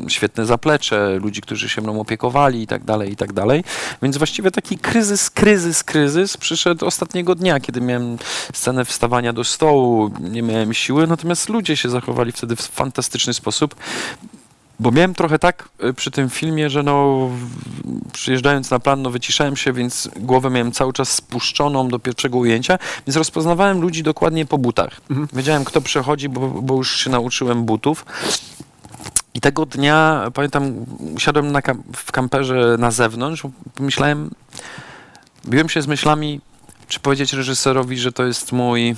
[0.05, 3.63] e, świetne zaplecze, ludzi, którzy się mną opiekowali i tak dalej, i tak dalej.
[4.01, 8.17] Więc właściwie taki kryzys, kryzys, kryzys przyszedł ostatniego dnia, kiedy miałem
[8.53, 13.75] scenę wstawania do stołu, nie miałem siły, natomiast ludzie się zachowali wtedy w fantastyczny sposób.
[14.79, 17.29] Bo miałem trochę tak y, przy tym filmie, że no
[18.13, 22.79] przyjeżdżając na plan, no wyciszałem się, więc głowę miałem cały czas spuszczoną do pierwszego ujęcia,
[23.07, 25.01] więc rozpoznawałem ludzi dokładnie po butach.
[25.09, 25.27] Mhm.
[25.33, 28.05] Wiedziałem, kto przechodzi, bo, bo już się nauczyłem butów.
[29.33, 33.43] I tego dnia, pamiętam, usiadłem na kam- w kamperze na zewnątrz,
[33.79, 34.29] myślałem,
[35.47, 36.41] biłem się z myślami,
[36.87, 38.95] czy powiedzieć reżyserowi, że to jest mój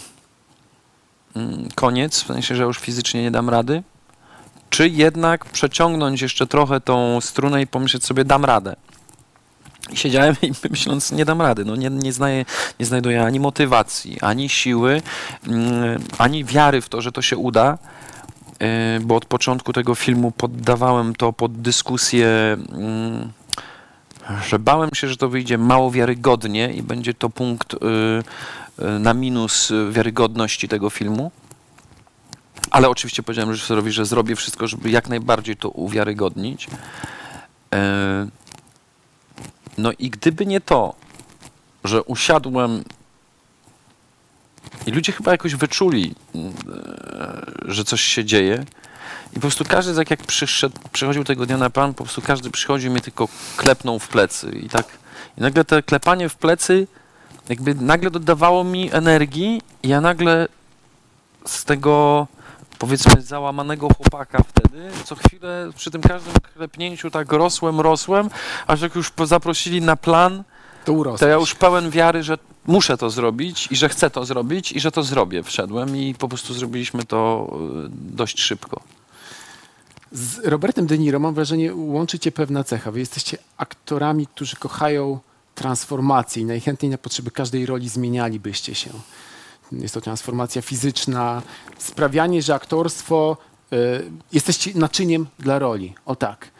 [1.36, 3.84] mm, koniec, w sensie, że już fizycznie nie dam rady,
[4.70, 8.76] czy jednak przeciągnąć jeszcze trochę tą strunę i pomyśleć sobie, dam radę.
[9.92, 11.66] I siedziałem i myśląc, nie dam rady.
[11.66, 12.46] No nie, nie, znaję,
[12.80, 15.02] nie znajduję ani motywacji, ani siły,
[15.48, 17.78] mm, ani wiary w to, że to się uda,
[18.60, 18.68] yy,
[19.02, 22.28] bo od początku tego filmu poddawałem to pod dyskusję,
[22.72, 23.32] mm,
[24.48, 28.24] że bałem się, że to wyjdzie mało wiarygodnie i będzie to punkt yy,
[28.80, 31.32] yy, na minus wiarygodności tego filmu.
[32.72, 36.68] Ale oczywiście powiedziałem reżyserowi, że zrobię wszystko, żeby jak najbardziej to uwiarygodnić.
[37.74, 38.28] E,
[39.78, 40.96] No i gdyby nie to,
[41.84, 42.84] że usiadłem
[44.88, 46.52] i ludzie chyba jakoś wyczuli, e,
[47.66, 48.66] że coś się dzieje.
[49.32, 52.50] I po prostu każdy, tak jak przyszedł, przychodził tego dnia na plan, po prostu każdy
[52.50, 54.52] przychodził i mnie tylko klepnął w plecy.
[54.64, 54.88] I tak,
[55.38, 56.88] i nagle te klepanie w plecy
[57.50, 60.48] jakby nagle dodawało mi energii i ja nagle
[61.46, 62.28] z tego
[62.86, 68.30] powiedzmy załamanego chłopaka wtedy, co chwilę przy tym każdym klepnięciu tak rosłem, rosłem,
[68.68, 70.44] aż jak już zaprosili na plan,
[70.86, 74.72] To to ja już pełen wiary, że muszę to zrobić i że chcę to zrobić
[74.72, 75.44] i że to zrobię.
[75.44, 77.50] Wszedłem i po prostu zrobiliśmy to
[77.86, 78.82] y, dość szybko.
[80.12, 82.92] Z Robertem De Niro mam wrażenie, łączy cię pewna cecha.
[82.92, 85.20] Wy jesteście aktorami, którzy kochają
[85.56, 88.90] transformację i najchętniej na potrzeby każdej roli zmienialibyście się.
[89.72, 91.42] Jest to transformacja fizyczna,
[91.78, 93.38] sprawianie, że aktorstwo
[93.74, 93.78] y,
[94.34, 95.96] jesteście naczyniem dla roli.
[96.06, 96.52] O tak.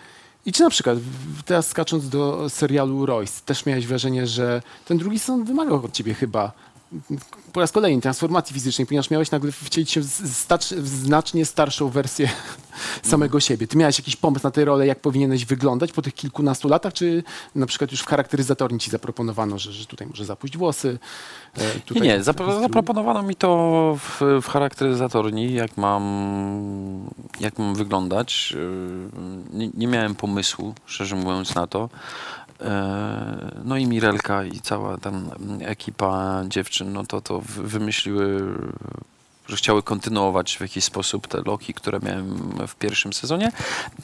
[0.46, 0.98] I czy na przykład,
[1.46, 6.14] teraz skacząc do serialu Royce, też miałeś wrażenie, że ten drugi sezon wymagał od ciebie
[6.14, 6.52] chyba
[7.54, 10.06] po raz kolejny transformacji fizycznej, ponieważ miałeś nagle wcielić się w,
[10.88, 12.30] znacznie starszą wersję
[13.04, 13.68] samego siebie.
[13.68, 17.24] Ty miałeś jakiś pomysł na tę rolę, jak powinieneś wyglądać po tych kilkunastu latach, czy
[17.56, 21.00] na przykład już w charakteryzatorni ci zaproponowano, że, że tutaj może zapuść włosy?
[21.58, 26.04] e, Nie, Tutaj nie, taki zapro- zaproponowano mi to w, w charakteryzatorni, jak mam,
[27.40, 28.54] jak mam wyglądać.
[28.58, 31.90] Yy, Nie, nie miałem pomysłu, szczerze mówiąc, na to.
[32.62, 35.30] E, No i Mirelka i cała tam
[35.62, 38.42] ekipa dziewczyn, no to to wy- wymyśliły,
[39.48, 43.52] że chciały kontynuować w jakiś sposób te loki, które miałem w pierwszym sezonie,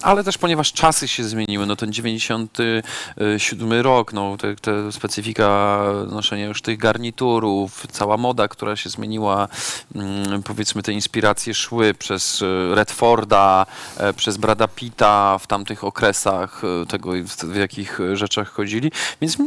[0.01, 6.45] ale też ponieważ czasy się zmieniły, no ten 97 rok, no te, te specyfika noszenia
[6.45, 9.47] już tych garniturów, cała moda, która się zmieniła,
[9.95, 13.65] mm, powiedzmy te inspiracje szły przez e, Redforda,
[13.97, 17.11] e, przez Brada Pitta w tamtych okresach, e, tego
[17.43, 19.37] w, jakich rzeczach chodzili, więc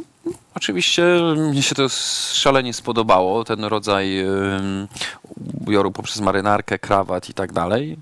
[0.54, 1.04] Oczywiście
[1.36, 1.88] mnie się to
[2.32, 4.24] szalenie spodobało, ten rodzaj
[5.60, 7.96] ubioru poprzez marynarkę, krawat i tak dalej.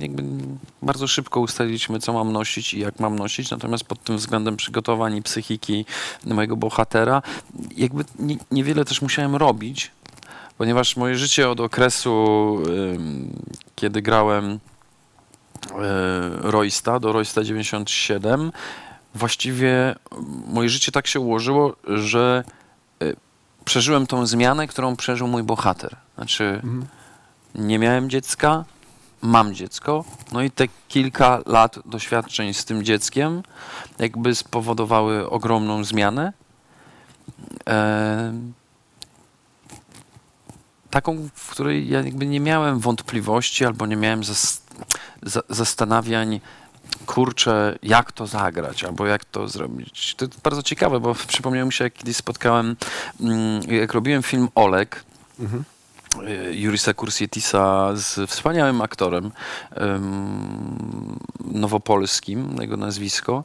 [0.00, 0.22] Jakby
[0.82, 5.16] bardzo szybko ustaliliśmy, co mam nosić i jak mam nosić, natomiast pod tym względem przygotowań
[5.16, 5.84] i psychiki
[6.24, 7.22] mojego bohatera,
[7.76, 9.90] jakby nie, niewiele też musiałem robić,
[10.58, 12.56] ponieważ moje życie od okresu,
[13.76, 14.58] kiedy grałem e,
[16.40, 18.52] Roysta do Roysta 97,
[19.14, 19.94] właściwie
[20.46, 22.44] moje życie tak się ułożyło, że
[23.02, 23.16] y,
[23.64, 25.96] przeżyłem tą zmianę, którą przeżył mój bohater.
[26.14, 26.86] Znaczy, Mhm.
[27.54, 28.64] nie miałem dziecka,
[29.22, 33.42] mam dziecko, no i te kilka lat doświadczeń z tym dzieckiem
[33.98, 36.32] jakby spowodowały ogromną zmianę.
[37.66, 38.52] Em,
[40.90, 44.62] taką, w której ja jakby nie miałem wątpliwości albo nie miałem zas,
[45.22, 46.40] za, zastanawiań,
[47.06, 50.14] kurczę, jak to zagrać, albo jak to zrobić.
[50.14, 52.76] To jest bardzo ciekawe, bo przypomniało mi się, jak kiedyś spotkałem,
[53.20, 55.04] mm, jak robiłem film Olek,
[55.40, 55.64] Mhm.
[56.28, 59.30] y, Jurisa Kursietisa z wspaniałym aktorem
[61.44, 63.44] nowopolskim, jego nazwisko.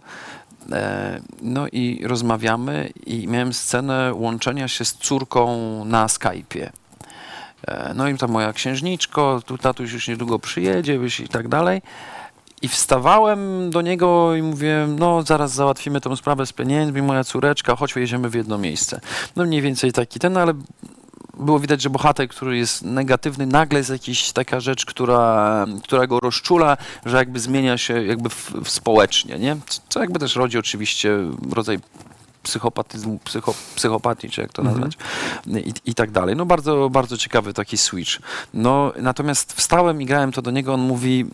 [0.71, 5.45] E, No i rozmawiamy i miałem scenę łączenia się z córką
[5.85, 6.69] na Skype'ie.
[7.67, 11.81] E, No i tam moja księżniczko, tu tatuś już niedługo przyjedzie i tak dalej.
[12.65, 17.75] I wstawałem do niego i mówię, no zaraz załatwimy tą sprawę z pieniędzmi, moja córeczka,
[17.75, 19.01] chodź jedziemy w jedno miejsce.
[19.35, 20.53] No mniej więcej taki ten, ale
[21.39, 26.19] było widać, że bohater, który jest negatywny, nagle jest jakaś taka rzecz, która, która go
[26.19, 29.57] rozczula, że jakby zmienia się jakby w, w społecznie, nie?
[29.89, 31.17] Co- jakby też rodzi oczywiście
[31.51, 31.79] rodzaj
[32.43, 34.79] psychopatyzmu, psycho, psychopatii, czy jak to Mhm.
[34.79, 34.97] nazwać,
[35.65, 36.35] I, i tak dalej.
[36.35, 38.11] No bardzo, bardzo ciekawy taki switch.
[38.53, 41.25] No natomiast wstałem i grałem to do niego, on mówi,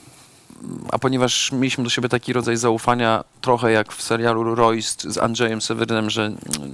[0.91, 5.61] a ponieważ mieliśmy do siebie taki rodzaj zaufania, trochę jak w serialu Royce z Andrzejem
[5.61, 6.31] Sewerynem, że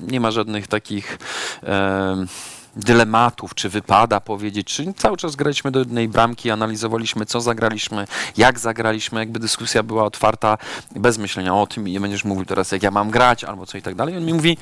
[0.08, 1.18] nie ma żadnych takich
[1.64, 2.28] em,
[2.76, 8.60] dylematów, czy wypada powiedzieć, czy cały czas graliśmy do jednej bramki, analizowaliśmy, co zagraliśmy, jak
[8.60, 10.58] zagraliśmy, jakby dyskusja była otwarta,
[10.96, 13.78] bez myślenia o tym i nie będziesz mówił teraz, jak ja mam grać, albo co
[13.78, 14.18] i tak dalej.
[14.18, 14.58] On mi mówi,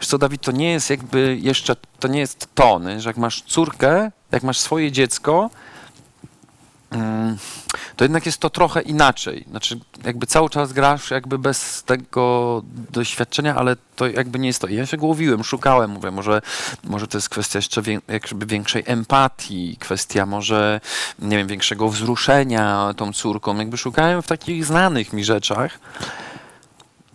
[0.00, 3.00] Wiesz co, Dawid, to nie jest jakby jeszcze, to nie jest to, nie?
[3.00, 5.50] że jak masz córkę, jak masz swoje dziecko,
[7.96, 9.44] to jednak jest to trochę inaczej.
[9.50, 14.68] Znaczy, jakby cały czas grasz jakby bez tego doświadczenia, ale to jakby nie jest to.
[14.68, 16.42] Ja się głowiłem, szukałem, mówię, może,
[16.84, 20.80] może to jest kwestia jeszcze wię, jakby większej empatii, kwestia może,
[21.18, 23.56] nie wiem, większego wzruszenia tą córką.
[23.56, 25.78] Jakby szukałem w takich znanych mi rzeczach.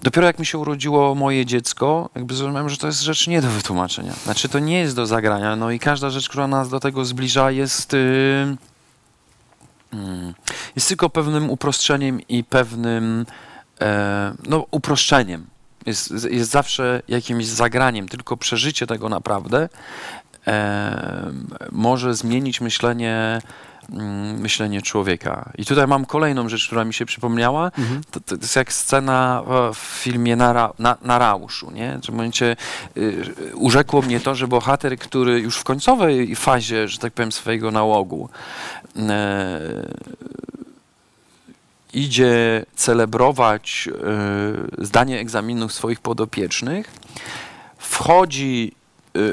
[0.03, 3.49] Dopiero jak mi się urodziło moje dziecko, jakby zrozumiałem, że to jest rzecz nie do
[3.49, 4.13] wytłumaczenia.
[4.23, 7.51] Znaczy, to nie jest do zagrania, no i każda rzecz, która nas do tego zbliża,
[7.51, 8.57] jest, yy,
[10.75, 13.25] jest tylko pewnym uproszczeniem i pewnym,
[13.81, 15.45] e, no, uproszczeniem.
[15.85, 19.69] Jest, jest zawsze jakimś zagraniem, tylko przeżycie tego naprawdę
[20.47, 21.31] e,
[21.71, 23.41] może zmienić myślenie, mm,
[24.37, 25.49] myślenie człowieka.
[25.57, 27.71] I tutaj mam kolejną rzecz, która mi się przypomniała.
[28.11, 29.43] To, to jest jak scena
[29.73, 31.99] w filmie na, na, na Rauszu, nie?
[32.03, 32.55] W momencie
[32.97, 37.71] y, urzekło mnie to, że bohater, który już w końcowej fazie, że tak powiem, swojego
[37.71, 38.29] nałogu
[38.97, 39.59] e,
[41.93, 43.89] idzie celebrować
[44.79, 46.91] e, zdanie egzaminów swoich podopiecznych,
[47.77, 48.71] wchodzi,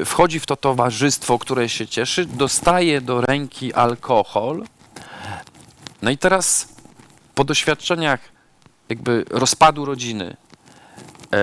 [0.05, 4.63] wchodzi w to towarzystwo, które się cieszy, dostaje do ręki alkohol.
[6.01, 6.75] No i teraz
[7.35, 8.19] po doświadczeniach
[8.89, 10.37] jakby rozpadu rodziny,
[11.33, 11.37] e,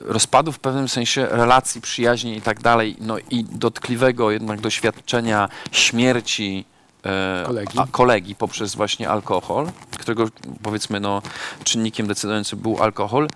[0.00, 6.64] rozpadu w pewnym sensie relacji, przyjaźni i tak dalej, no i dotkliwego jednak doświadczenia śmierci
[7.04, 7.78] e, Kolegi.
[7.78, 10.28] A, kolegi poprzez właśnie alkohol, którego
[10.62, 11.22] powiedzmy no
[11.64, 13.28] czynnikiem decydującym był alkohol,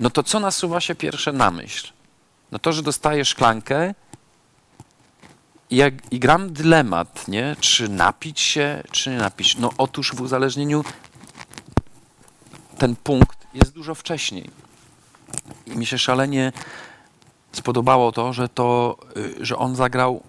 [0.00, 1.92] no to co nasuwa się pierwsze na myśl?
[2.52, 3.94] No to, że dostaję szklankę
[5.70, 7.56] i, jak, i gram dylemat, nie?
[7.60, 9.56] Czy napić się, czy nie napić.
[9.56, 10.84] No otóż w uzależnieniu
[12.78, 14.50] ten punkt jest dużo wcześniej.
[15.66, 16.52] I mi się szalenie
[17.52, 20.22] spodobało to, że to, y, że on zagrał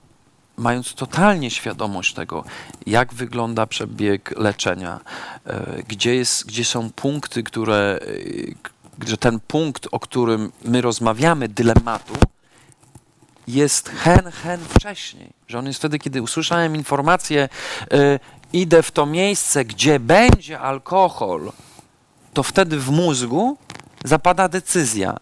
[0.58, 2.44] mając totalnie świadomość tego,
[2.86, 5.00] jak wygląda przebieg leczenia,
[5.46, 8.00] e, gdzie, jest, gdzie są punkty, które,
[8.62, 8.71] k-
[9.08, 12.14] że ten punkt, o którym my rozmawiamy, dylematu,
[13.48, 15.30] jest hen, hen wcześniej.
[15.48, 17.50] Że on jest wtedy, kiedy usłyszałem informację,
[17.92, 18.20] e,
[18.54, 21.52] idę w to miejsce, gdzie będzie alkohol,
[22.34, 23.58] to wtedy w mózgu
[24.06, 25.18] zapada decyzja,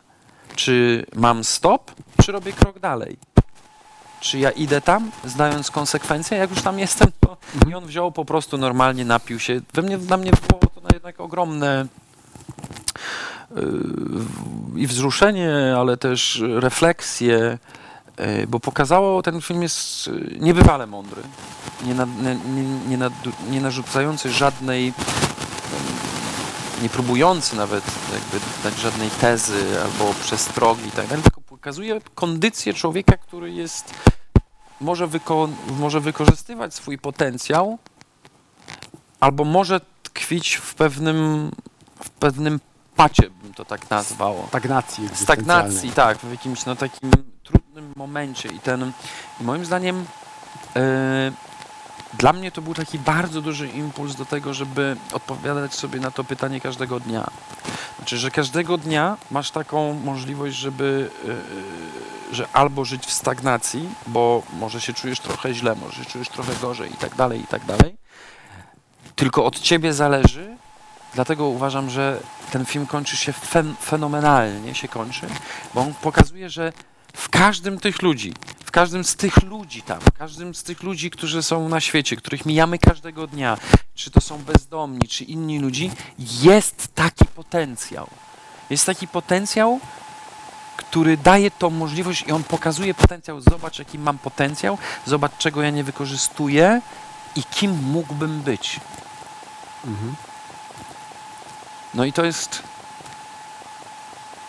[0.55, 1.91] czy mam stop,
[2.23, 3.17] czy robię krok dalej
[4.19, 7.37] czy ja idę tam, znając konsekwencje, jak już tam jestem, to
[7.69, 9.61] i on wziął po prostu normalnie, napił się.
[9.73, 11.85] We mnie, na mnie było to na jednak ogromne
[14.75, 17.57] i wzruszenie, ale też refleksję,
[18.17, 21.21] yy, bo pokazało, ten film jest yy, niebywale mądry,
[21.85, 24.93] nie, na, nie, nie, nadu- nie narzucający żadnej
[26.81, 27.83] nie próbujący nawet
[28.13, 33.93] jakby dać żadnej tezy albo przestrogi tak tylko pokazuje kondycję człowieka, który jest,
[34.81, 37.77] może, wyko- może wykorzystywać swój potencjał,
[39.19, 41.51] albo może tkwić w pewnym,
[42.03, 42.59] w pewnym
[42.99, 44.35] pacie, bym to tak nazwał.
[44.47, 45.09] Stagnacji.
[45.13, 47.11] Stagnacji, tak, w jakimś no, takim
[47.43, 48.49] trudnym momencie.
[48.49, 48.91] I ten,
[49.41, 50.05] i moim zdaniem,
[50.75, 51.31] e,
[52.17, 56.23] dla mnie to był taki bardzo duży impuls do tego, żeby odpowiadać sobie na to
[56.23, 57.29] pytanie każdego dnia.
[57.97, 61.09] Znaczy, że każdego dnia masz taką możliwość, żeby
[62.31, 66.29] e, że albo żyć w stagnacji, bo może się czujesz trochę źle, może się czujesz
[66.29, 67.97] trochę gorzej i tak dalej, i tak dalej.
[69.15, 70.58] Tylko od ciebie zależy,
[71.13, 72.19] dlatego uważam, że
[72.51, 75.27] ten film kończy się fen fenomenalnie, się kończy,
[75.73, 76.73] bo on pokazuje, że
[77.13, 78.33] w każdym tych ludzi,
[78.65, 82.15] w każdym z tych ludzi tam, w każdym z tych ludzi, którzy są na świecie,
[82.15, 83.57] których mijamy każdego dnia,
[83.95, 88.07] czy to są bezdomni, czy inni ludzi, jest taki potencjał.
[88.69, 89.79] Jest taki potencjał,
[90.77, 93.41] który daje tą możliwość i on pokazuje potencjał.
[93.41, 96.81] Zobacz, jaki mam potencjał, zobacz, czego ja nie wykorzystuję
[97.35, 98.79] i kim mógłbym być.
[99.85, 100.15] Mhm.
[101.93, 102.63] No i to jest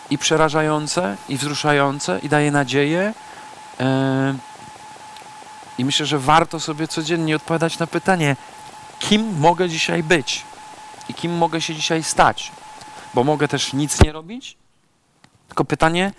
[0.09, 3.13] i przerażające, i wzruszające, i daje nadzieję.
[3.79, 4.35] E,
[5.77, 8.35] I myślę, że warto sobie codziennie odpowiadać na pytanie,
[8.99, 10.43] kim mogę dzisiaj być
[11.09, 12.51] i kim mogę się dzisiaj stać.
[13.13, 14.57] Bo mogę też nic nie robić,
[15.47, 16.11] tylko pytanie,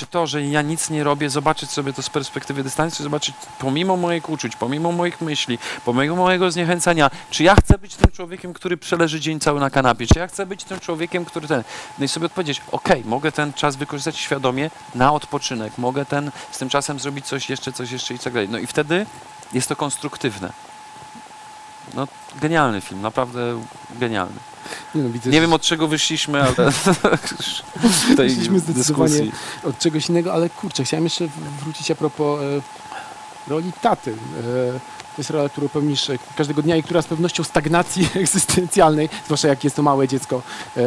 [0.00, 3.96] czy to, że ja nic nie robię, zobaczyć sobie to z perspektywy dystansu, zobaczyć pomimo
[3.96, 8.76] moich uczuć, pomimo moich myśli, pomimo mojego zniechęcenia, czy ja chcę być tym człowiekiem, który
[8.76, 11.62] przeleży dzień cały na kanapie, czy ja chcę być tym człowiekiem, który ten...
[11.98, 16.58] No i sobie odpowiedzieć, okej, mogę ten czas wykorzystać świadomie na odpoczynek, mogę ten, z
[16.58, 18.48] tym czasem zrobić coś jeszcze, coś jeszcze i tak dalej.
[18.48, 19.06] No i wtedy
[19.52, 20.52] jest to konstruktywne.
[21.94, 22.08] No,
[22.40, 24.49] genialny film, naprawdę genialny.
[24.94, 29.32] Nie, no, widzę, Nie wiem od czego wyszliśmy, ale w tej Wyszliśmy zdecydowanie dyskusji.
[29.64, 31.28] od czegoś innego, ale kurczę, chciałem jeszcze
[31.62, 34.10] wrócić a propos e, roli taty.
[34.10, 34.72] E,
[35.16, 39.48] to jest rola, którą pełnisz e, każdego dnia i która z pewnością stagnacji egzystencjalnej, zwłaszcza
[39.48, 40.42] jak jest to małe dziecko,
[40.76, 40.80] e,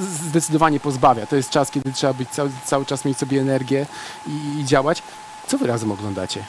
[0.00, 1.26] zdecydowanie pozbawia.
[1.26, 3.86] To jest czas, kiedy trzeba być cały, cały czas mieć sobie energię
[4.26, 5.02] i, i działać.
[5.46, 6.44] Co wy razem oglądacie?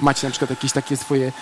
[0.00, 1.32] Macie na przykład jakieś takie swoje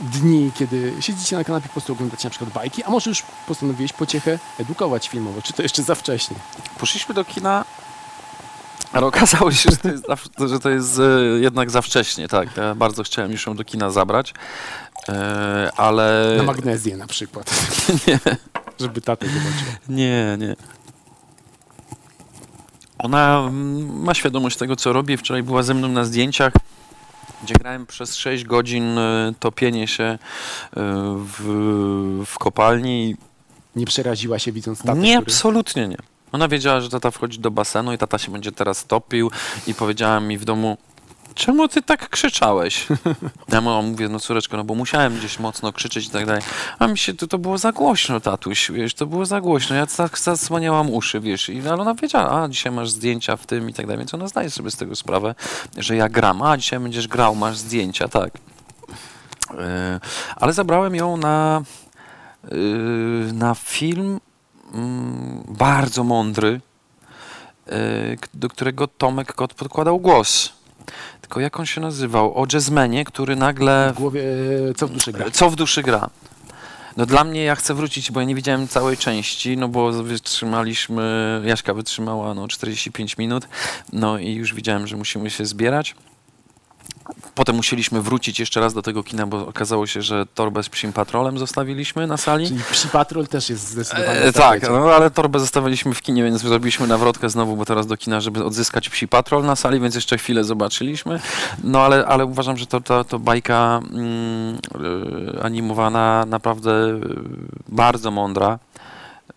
[0.00, 3.92] dni, kiedy siedzicie na kanapie, po prostu oglądacie na przykład bajki, a może już postanowiłeś
[3.92, 6.36] pociechę edukować filmowo, czy to jeszcze za wcześnie?
[6.78, 7.64] Poszliśmy do kina,
[8.92, 10.04] ale okazało się, że to jest,
[10.38, 11.02] za- że to jest e,
[11.40, 12.56] jednak za wcześnie, tak.
[12.56, 14.34] Ja bardzo chciałem już ją do kina zabrać,
[15.08, 16.34] e, ale...
[16.36, 17.50] Na magnezję na przykład.
[18.06, 18.18] Nie.
[18.80, 19.66] Żeby tatę zobaczył.
[19.88, 20.56] Nie, nie.
[22.98, 25.16] Ona mm, ma świadomość tego, co robi.
[25.16, 26.52] Wczoraj była ze mną na zdjęciach,
[27.44, 30.18] gdzie grałem przez 6 godzin e, topienie się e,
[31.16, 33.16] w, w kopalni.
[33.76, 35.32] Nie przeraziła się widząc tatę, Nie, który...
[35.32, 35.96] absolutnie nie.
[36.32, 39.30] Ona wiedziała, że tata wchodzi do basenu i tata się będzie teraz topił
[39.66, 40.76] i powiedziała mi w domu,
[41.34, 42.86] czemu ty tak krzyczałeś?
[43.52, 46.42] Ja mu mówię, no córeczko, no bo musiałem gdzieś mocno krzyczeć i tak dalej.
[46.78, 49.76] A mi się, to, to było za głośno, tatuś, wiesz, to było za głośno.
[49.76, 53.70] Ja tak zasłaniałam uszy, wiesz, i ale ona wiedziała, a dzisiaj masz zdjęcia w tym
[53.70, 55.34] i tak dalej, więc ona zdaje sobie z tego sprawę,
[55.76, 58.32] że ja gram, a dzisiaj będziesz grał, masz zdjęcia, tak.
[59.50, 59.56] Yy,
[60.36, 61.62] ale zabrałem ją na,
[62.50, 64.20] yy, na film
[64.74, 66.60] mm, bardzo mądry,
[67.66, 67.74] yy,
[68.34, 70.52] do którego Tomek Kot podkładał głos.
[71.40, 72.34] Jak on się nazywał?
[72.34, 73.92] O jazzmenie, który nagle...
[73.94, 74.22] W głowie,
[74.70, 75.30] e, co w duszy gra.
[75.30, 76.10] Co w duszy gra?
[76.96, 81.42] No dla mnie ja chcę wrócić, bo ja nie widziałem całej części, no bo wytrzymaliśmy,
[81.44, 83.48] Jaśka wytrzymała no 45 minut,
[83.92, 85.94] no i już widziałem, że musimy się zbierać.
[87.34, 90.92] Potem musieliśmy wrócić jeszcze raz do tego kina, bo okazało się, że torbę z psim
[90.92, 92.46] patrolem zostawiliśmy na sali.
[92.46, 96.40] Czyli Psi Patrol też jest zdecydowanie E, tak, no ale torbę zostawiliśmy w kinie, więc
[96.40, 100.18] zrobiliśmy nawrotkę znowu, bo teraz do kina, żeby odzyskać psi patrol na sali, więc jeszcze
[100.18, 101.20] chwilę zobaczyliśmy.
[101.64, 104.58] No ale, ale uważam, że to, to, to bajka mm,
[105.34, 107.00] y, animowana naprawdę y,
[107.68, 108.58] bardzo mądra.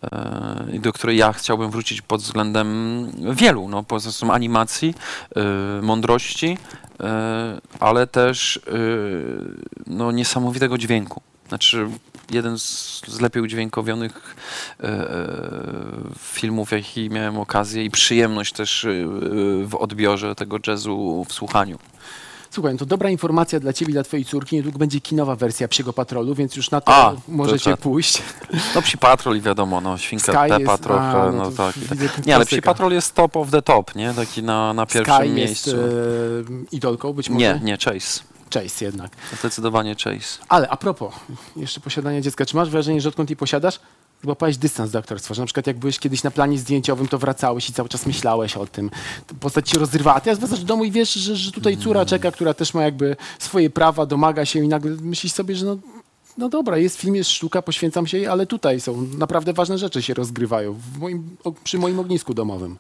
[0.03, 4.95] Y, I do której ja chciałbym wrócić pod względem wielu, no, poza tym animacji,
[5.79, 7.03] y, mądrości, y,
[7.79, 8.60] ale też
[9.88, 11.21] no, niesamowitego dźwięku.
[11.47, 11.88] Znaczy,
[12.31, 14.36] jeden z, lepiej udźwiękowionych
[14.79, 15.27] e, e,
[16.19, 18.89] filmów, jaki miałem okazję i przyjemność też e,
[19.65, 21.79] w odbiorze tego jazzu w słuchaniu.
[22.51, 24.55] Słuchaj, no to dobra informacja dla ciebie i dla twojej córki.
[24.55, 27.79] Niedługo będzie kinowa wersja Psiego Patrolu, więc już na to A, to możecie tak.
[27.79, 28.21] pójść.
[28.75, 31.77] No Psi Patrol i wiadomo, no Świnka Sky trochę, a, no, no to tak.
[31.77, 32.62] widzę Nie, ale Psi.
[32.62, 34.13] Patrol jest top of the top, nie?
[34.13, 35.69] Taki na, na pierwszym Sky miejscu.
[35.69, 37.39] jest e, idolką, być może.
[37.39, 38.21] Nie, nie, Chase.
[38.53, 39.12] Chase jednak.
[39.39, 40.39] Zdecydowanie Chase.
[40.49, 41.13] Ale a propos
[41.55, 43.79] jeszcze posiadania dziecka, czy masz wrażenie, że odkąd je posiadasz,
[44.23, 45.34] złapałeś dystans do aktorstwa?
[45.34, 48.58] Że na przykład jak byłeś kiedyś na planie zdjęciowym, to wracałeś i cały czas myślałeś
[48.58, 48.91] o tym.
[49.39, 50.19] Postać się rozrywała.
[50.19, 53.15] Teraz wracasz do domu i wiesz, że, że tutaj córa czeka, która też ma jakby
[53.39, 55.77] swoje prawa, domaga się i nagle myślisz sobie, że no,
[56.38, 60.01] no dobra, jest film, jest sztuka, poświęcam się jej, ale tutaj są naprawdę ważne rzeczy
[60.01, 62.77] się rozgrywają w moim, przy moim ognisku domowym.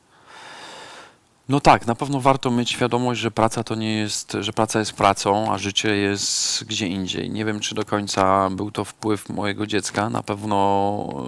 [1.49, 4.93] No tak, na pewno warto mieć świadomość, że praca to nie jest, że praca jest
[4.93, 7.29] pracą, a życie jest gdzie indziej.
[7.29, 10.09] Nie wiem, czy do końca był to wpływ mojego dziecka.
[10.09, 11.23] Na pewno,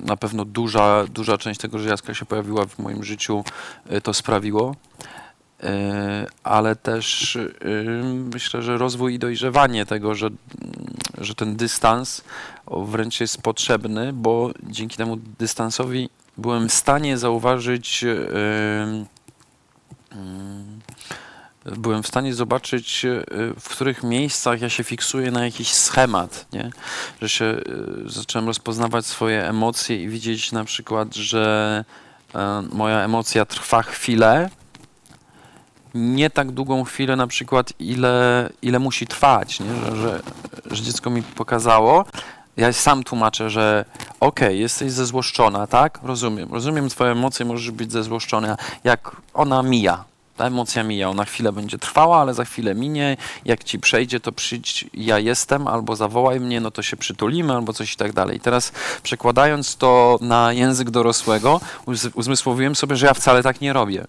[0.00, 3.44] e, na pewno duża, duża część tego, że Jaska się pojawiła w moim życiu,
[3.88, 4.76] e, to sprawiło.
[5.62, 7.38] E, Ale też
[8.34, 10.28] myślę, że rozwój i dojrzewanie tego, że,
[11.18, 12.24] że ten dystans
[12.70, 16.08] wręcz jest potrzebny, bo dzięki temu dystansowi
[16.40, 18.16] byłem w stanie zauważyć, e,
[20.12, 20.80] mm,
[21.64, 23.24] byłem w stanie zobaczyć, e,
[23.60, 26.70] w których miejscach ja się fiksuję na jakiś schemat, nie?
[27.22, 27.60] że się e,
[28.06, 31.84] zacząłem rozpoznawać swoje emocje i widzieć na przykład, że
[32.34, 34.50] e, moja emocja trwa chwilę,
[35.94, 39.74] nie tak długą chwilę na przykład, ile, ile musi trwać, nie?
[39.74, 40.20] Że, że,
[40.70, 42.04] że dziecko mi pokazało.
[42.60, 43.84] Ja sam tłumaczę, że
[44.20, 45.98] okej, jesteś zezłoszczona, tak?
[46.02, 46.48] Rozumiem.
[46.52, 48.56] Rozumiem twoje emocje, możesz być zezłoszczona.
[48.84, 50.04] Jak ona mija,
[50.36, 53.16] ta emocja mija, ona chwilę będzie trwała, ale za chwilę minie.
[53.44, 57.72] Jak ci przejdzie, to przyjdź, ja jestem, albo zawołaj mnie, no to się przytulimy, albo
[57.72, 58.40] coś i tak dalej.
[58.40, 64.06] Teraz przekładając to na język dorosłego, uz- uzmysłowiłem sobie, że ja wcale tak nie robię.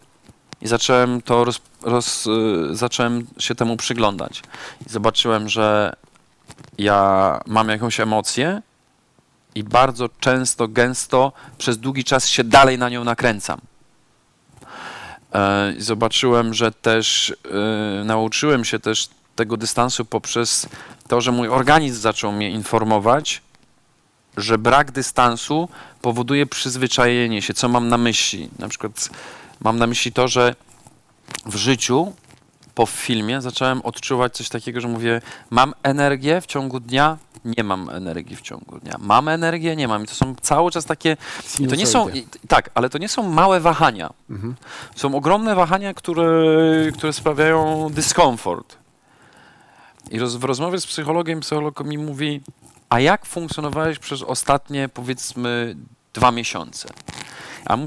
[0.62, 4.42] I zacząłem to roz, roz, y, zacząłem się temu przyglądać.
[4.88, 5.94] I zobaczyłem, że
[6.78, 8.62] ja mam jakąś emocję
[9.56, 13.62] i bardzo często, gęsto przez długi czas się dalej na nią nakręcam.
[15.34, 17.36] E, Zobaczyłem, że też
[18.02, 20.68] e, nauczyłem się też tego dystansu poprzez
[21.08, 23.42] to, że mój organizm zaczął mnie informować,
[24.38, 25.70] że brak dystansu
[26.02, 27.54] powoduje przyzwyczajenie się.
[27.54, 28.50] Co mam na myśli?
[28.60, 29.10] Na przykład
[29.62, 30.56] mam na myśli to, że
[31.46, 32.14] w życiu
[32.76, 37.90] po filmie zacząłem odczuwać coś takiego, że mówię, mam energię w ciągu dnia, nie mam
[37.90, 38.96] energii w ciągu dnia.
[39.00, 40.04] Mam energię, nie mam.
[40.04, 41.18] I to są cały czas takie.
[41.60, 42.10] I to nie są.
[42.10, 44.10] I- Tak, ale to nie są małe wahania.
[44.30, 44.56] Mhm.
[44.96, 46.32] Są ogromne wahania, które,
[46.94, 48.78] które sprawiają dyskomfort.
[50.12, 52.42] I roz, w rozmowie z psychologiem, psycholog mi mówi,
[52.90, 55.76] a jak funkcjonowałeś przez ostatnie, powiedzmy,
[56.14, 56.90] dwa miesiące?
[57.66, 57.78] A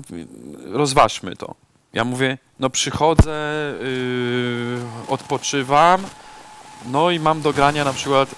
[0.72, 1.54] rozważmy to.
[1.94, 4.78] Ja mówię, no przychodzę, yy,
[5.08, 6.02] odpoczywam,
[6.86, 8.34] no i mam do grania na przykład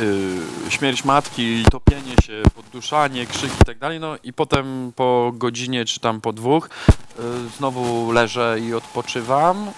[0.00, 5.84] yy, śmierć matki, topienie się, podduszanie, krzyki i tak dalej, no i potem po godzinie
[5.84, 7.22] czy tam po dwóch y,
[7.56, 9.70] znowu leżę i odpoczywam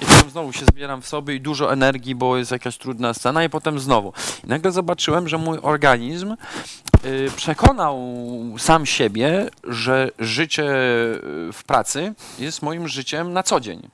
[0.00, 3.44] i potem znowu się zbieram w sobie i dużo energii, bo jest jakaś trudna scena
[3.44, 4.12] i potem znowu.
[4.44, 6.36] I nagle zobaczyłem, że mój organizm
[7.36, 8.00] przekonał
[8.58, 13.88] sam siebie, że życie y, w pracy jest moim życiem na co dzień.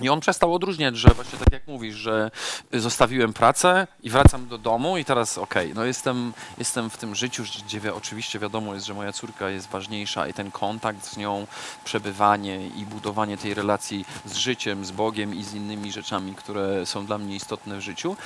[0.00, 2.30] I on przestał odróżniać, że właśnie tak jak mówisz, że
[2.72, 7.42] zostawiłem pracę i wracam do domu i teraz okej, no jestem, jestem w tym życiu,
[7.66, 11.46] gdzie wi- oczywiście wiadomo jest, że moja córka jest ważniejsza i ten kontakt z nią,
[11.84, 17.06] przebywanie i budowanie tej relacji z życiem, z Bogiem i z innymi rzeczami, które są
[17.06, 18.16] dla mnie istotne w życiu,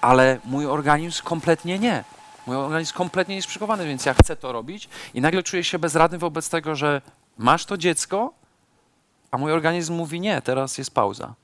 [0.00, 2.04] ale mój organizm kompletnie nie.
[2.48, 6.18] Mój organizm kompletnie jest przygotowany, więc ja chcę to robić i nagle czuję się bezradny
[6.18, 7.02] wobec tego, że
[7.38, 8.32] masz to dziecko,
[9.30, 11.34] a mój organizm mówi nie, teraz jest pauza.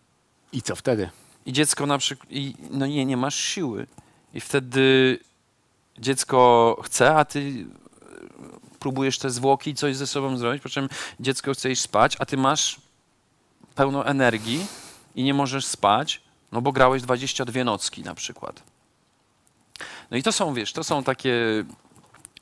[0.52, 1.10] I co wtedy?
[1.46, 3.86] I dziecko na przykład, i, no nie, nie masz siły.
[4.34, 5.18] I wtedy
[5.98, 8.04] dziecko chce, a ty e,
[8.78, 10.88] próbujesz te zwłoki i coś ze sobą zrobić, po czym
[11.20, 12.80] dziecko chce iść spać, a ty masz
[13.74, 14.66] pełno energii
[15.14, 16.20] i nie możesz spać,
[16.52, 18.73] no bo grałeś 22 nocki na przykład.
[20.10, 21.34] No i to są, wiesz, to są takie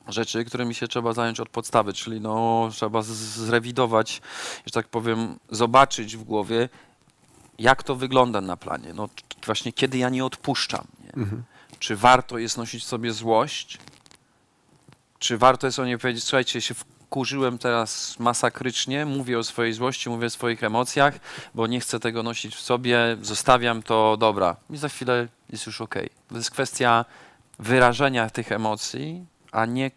[0.07, 4.21] rzeczy, którymi się trzeba zająć od podstawy, czyli no, trzeba zrewidować,
[4.65, 6.69] że tak powiem, zobaczyć w głowie,
[7.59, 8.93] jak to wygląda na planie.
[8.93, 9.09] No
[9.45, 10.87] właśnie kiedy ja nie odpuszczam.
[11.03, 11.25] Nie?
[11.79, 13.77] Czy warto jest nosić sobie złość?
[15.19, 20.09] Czy warto jest o niej powiedzieć, słuchajcie, się wkurzyłem teraz masakrycznie, mówię o swojej złości,
[20.09, 21.19] mówię o swoich emocjach,
[21.55, 24.55] bo nie chcę tego nosić w sobie, zostawiam to, dobra.
[24.69, 26.09] I za chwilę jest już okej.
[26.27, 27.05] To jest kwestia
[27.59, 29.91] wyrażenia tych emocji, a nie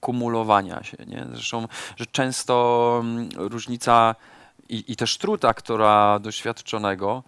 [0.00, 0.96] kumulowania się.
[1.06, 1.26] Nie?
[1.32, 4.14] Zresztą, że często mm, różnica
[4.68, 7.22] i, i też trud aktora doświadczonego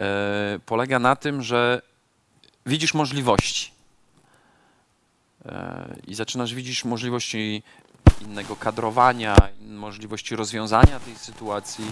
[0.00, 1.82] e, polega na tym, że
[2.66, 3.72] widzisz możliwości.
[5.46, 7.62] E, I zaczynasz widzisz możliwości
[8.22, 11.84] innego kadrowania, możliwości rozwiązania tej sytuacji.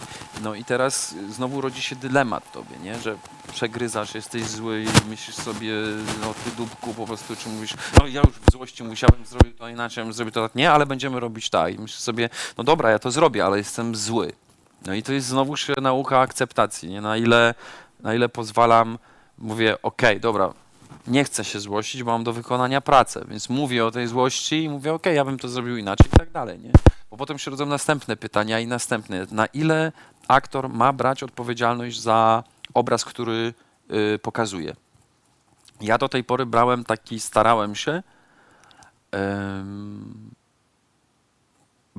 [0.43, 2.99] No i teraz znowu rodzi się dylemat tobie, nie?
[2.99, 3.17] że
[3.53, 5.73] przegryzasz, jesteś zły i myślisz sobie,
[6.21, 9.69] no ty dupku po prostu, czy mówisz, no ja już w złości musiałem zrobić to
[9.69, 11.75] inaczej, bym zrobił to tak, nie, ale będziemy robić tak.
[11.75, 12.29] I myślisz sobie,
[12.59, 14.33] no dobra, ja to zrobię, ale jestem zły.
[14.87, 17.01] No i to jest znowu nauka akceptacji, nie?
[17.01, 17.55] Na ile,
[18.01, 18.99] na ile pozwalam,
[19.39, 20.53] mówię, okej, dobra,
[21.07, 24.69] nie chcę się złościć, bo mam do wykonania pracę, więc mówię o tej złości i
[24.69, 26.73] mówię, okej, ja bym to zrobił inaczej i tak dalej, nie?
[27.11, 29.27] Bo potem się rodzą następne pytania i następne.
[29.31, 29.93] Na ile
[30.29, 32.45] aktor ma brać odpowiedzialność za
[32.75, 33.55] obraz, który
[34.15, 34.77] y, pokazuje?
[35.81, 38.03] Ja do tej pory brałem taki, starałem się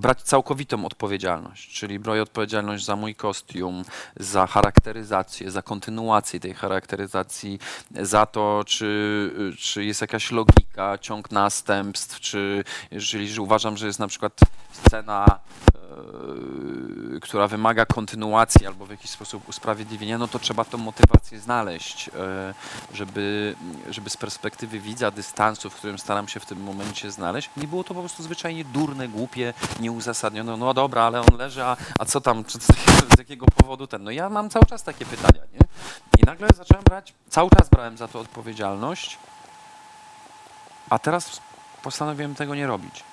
[0.01, 3.83] brać całkowitą odpowiedzialność, czyli brać odpowiedzialność za mój kostium,
[4.15, 7.59] za charakteryzację, za kontynuację tej charakteryzacji,
[8.01, 13.99] za to, czy, czy jest jakaś logika, ciąg następstw, czy jeżeli że uważam, że jest
[13.99, 14.39] na przykład
[14.71, 15.39] scena,
[17.21, 22.53] która wymaga kontynuacji albo w jakiś sposób usprawiedliwienia, no to trzeba tą motywację znaleźć, e,
[22.93, 23.55] żeby,
[23.89, 27.83] żeby z perspektywy widza, dystansu, w którym staram się w tym momencie znaleźć, nie było
[27.83, 30.57] to po prostu zwyczajnie durne, głupie, nieuzasadnione.
[30.57, 32.59] No dobra, ale on leży, a, a co tam, czy,
[33.15, 34.03] z jakiego powodu ten?
[34.03, 35.59] No ja mam cały czas takie pytania, nie?
[36.17, 39.17] I nagle zacząłem brać, cały czas brałem za to odpowiedzialność,
[40.89, 41.41] a teraz
[41.83, 43.03] postanowiłem tego nie robić.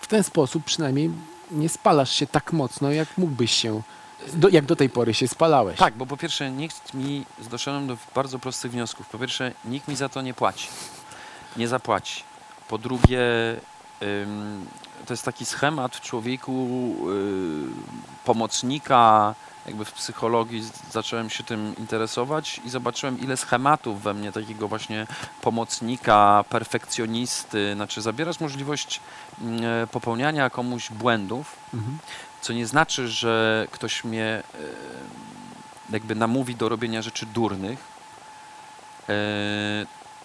[0.00, 1.10] W ten sposób przynajmniej
[1.50, 3.82] nie spalasz się tak mocno, jak mógłbyś się,
[4.34, 5.78] do, jak do tej pory się spalałeś.
[5.78, 9.08] Tak, bo po pierwsze nikt mi, doszedłem do bardzo prostych wniosków.
[9.08, 10.68] Po pierwsze, nikt mi za to nie płaci.
[11.56, 12.22] Nie zapłaci.
[12.68, 13.20] Po drugie,
[15.06, 19.34] to jest taki schemat w człowieku y, pomocnika,
[19.66, 25.06] jakby w psychologii zacząłem się tym interesować i zobaczyłem, ile schematów we mnie takiego właśnie
[25.40, 29.00] pomocnika, perfekcjonisty, znaczy zabierasz możliwość
[29.40, 31.98] mm, popełniania komuś błędów, Mhm.
[32.40, 34.42] co nie znaczy, że ktoś mnie e,
[35.90, 37.78] jakby namówi do robienia rzeczy durnych,
[39.08, 39.12] e,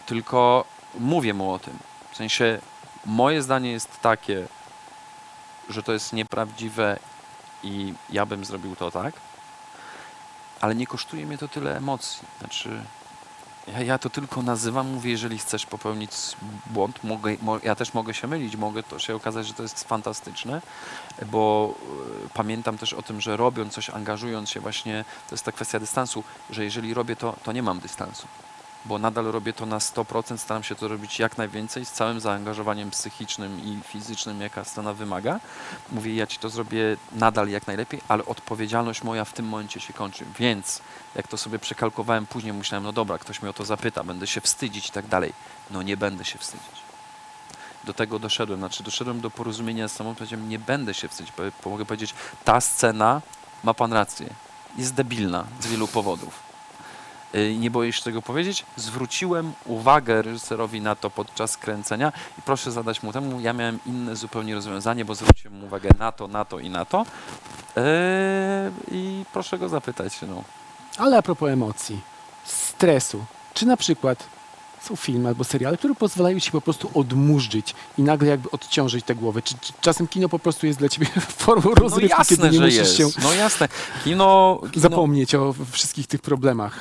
[0.05, 0.65] tylko
[0.99, 1.77] mówię mu o tym.
[2.11, 2.59] W sensie
[3.07, 4.47] moje zdanie jest takie,
[5.69, 6.99] że to jest nieprawdziwe
[7.63, 9.13] i ja bym zrobił to tak,
[10.61, 12.27] ale nie kosztuje mnie to tyle emocji.
[12.39, 12.83] Znaczy,
[13.67, 16.11] ja, ja to tylko nazywam, mówię, jeżeli chcesz popełnić
[16.65, 19.83] błąd, mogę, mo, ja też mogę się mylić, mogę to się okazać, że to jest
[19.83, 20.61] fantastyczne,
[21.25, 21.73] bo
[22.25, 25.79] e, pamiętam też o tym, że robiąc coś, angażując się właśnie, to jest ta kwestia
[25.79, 28.27] dystansu, że jeżeli robię to, to nie mam dystansu.
[28.87, 32.91] Bo nadal robię to na 100%, staram się to robić jak najwięcej, z całym zaangażowaniem
[32.91, 35.39] psychicznym i fizycznym, jaka scena wymaga.
[35.91, 39.93] Mówię, ja ci to zrobię nadal jak najlepiej, ale odpowiedzialność moja w tym momencie się
[39.93, 40.25] kończy.
[40.39, 40.81] Więc
[41.15, 44.41] jak to sobie przekalkowałem później, myślałem, no dobra, ktoś mnie o to zapyta, będę się
[44.41, 45.33] wstydzić i tak dalej.
[45.71, 46.87] No nie będę się wstydzić
[47.87, 48.59] do tego doszedłem.
[48.59, 51.33] Znaczy doszedłem do porozumienia z samą, powiedziałem, nie będę się wstydzić.
[51.65, 52.13] Mogę powiedzieć,
[52.45, 53.21] ta scena,
[53.63, 54.29] ma pan rację,
[54.77, 56.46] jest debilna z wielu powodów.
[57.35, 58.65] Y, Nie boję się tego powiedzieć.
[58.75, 63.39] Zwróciłem uwagę reżyserowi na to podczas kręcenia i proszę zadać mu temu.
[63.39, 66.85] Ja miałem inne zupełnie rozwiązanie, bo zwróciłem mu uwagę na to, na to i na
[66.85, 67.05] to.
[67.75, 67.83] Yy,
[68.91, 70.13] I proszę go zapytać.
[70.27, 70.43] No.
[70.97, 71.99] Ale a propos emocji,
[72.45, 74.23] stresu, czy na przykład
[74.81, 79.15] są filmy albo seriale, które pozwalają ci po prostu odmurzyć i nagle jakby odciążyć tę
[79.15, 79.41] głowę?
[79.41, 81.07] Czy, czy czasem kino po prostu jest dla ciebie
[81.45, 83.15] formą no rozrywki, jasne, kiedy nie że musisz jest.
[83.15, 83.67] się No jasne.
[84.03, 86.79] Kino, kino, zapomnieć o wszystkich tych problemach?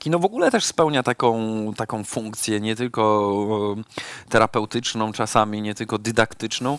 [0.00, 1.36] Kino w ogóle też spełnia taką,
[1.76, 3.76] taką funkcję, nie tylko
[4.28, 6.78] terapeutyczną czasami, nie tylko dydaktyczną,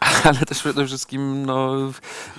[0.24, 1.74] ale też przede wszystkim no,